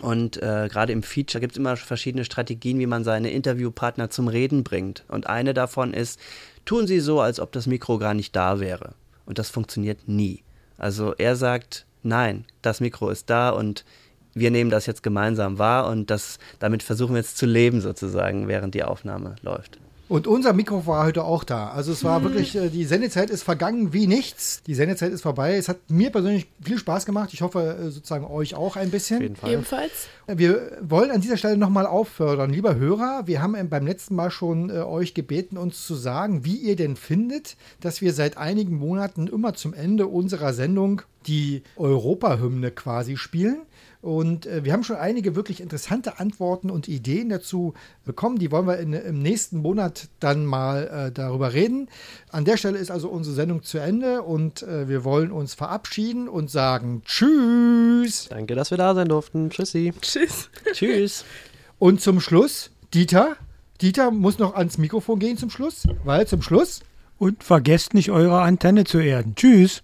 [0.01, 4.27] Und äh, gerade im Feature gibt es immer verschiedene Strategien, wie man seine Interviewpartner zum
[4.27, 5.03] Reden bringt.
[5.07, 6.19] Und eine davon ist,
[6.65, 8.93] tun Sie so, als ob das Mikro gar nicht da wäre.
[9.25, 10.43] Und das funktioniert nie.
[10.77, 13.85] Also er sagt, nein, das Mikro ist da und
[14.39, 18.47] wir nehmen das jetzt gemeinsam wahr und das, damit versuchen wir jetzt zu leben sozusagen,
[18.47, 19.79] während die Aufnahme läuft.
[20.09, 21.69] Und unser Mikro war heute auch da.
[21.69, 24.63] Also es war wirklich, äh, die Sendezeit ist vergangen wie nichts.
[24.65, 25.57] Die Sendezeit ist vorbei.
[25.57, 27.33] Es hat mir persönlich viel Spaß gemacht.
[27.33, 29.21] Ich hoffe äh, sozusagen euch auch ein bisschen.
[29.21, 30.07] Ebenfalls.
[30.27, 34.69] Wir wollen an dieser Stelle nochmal auffordern, lieber Hörer, wir haben beim letzten Mal schon
[34.69, 39.27] äh, euch gebeten, uns zu sagen, wie ihr denn findet, dass wir seit einigen Monaten
[39.27, 43.61] immer zum Ende unserer Sendung die Europahymne quasi spielen.
[44.01, 47.73] Und äh, wir haben schon einige wirklich interessante Antworten und Ideen dazu
[48.05, 48.37] bekommen.
[48.37, 51.89] Die wollen wir in, im nächsten Monat dann mal äh, darüber reden.
[52.29, 56.29] An der Stelle ist also unsere Sendung zu Ende und äh, wir wollen uns verabschieden
[56.29, 58.27] und sagen Tschüss.
[58.29, 59.49] Danke, dass wir da sein durften.
[59.49, 59.93] Tschüssi.
[60.01, 60.49] Tschüss.
[60.73, 61.25] Tschüss.
[61.79, 63.35] Und zum Schluss, Dieter.
[63.81, 66.81] Dieter muss noch ans Mikrofon gehen zum Schluss, weil zum Schluss.
[67.19, 69.35] Und vergesst nicht, eure Antenne zu erden.
[69.35, 69.83] Tschüss.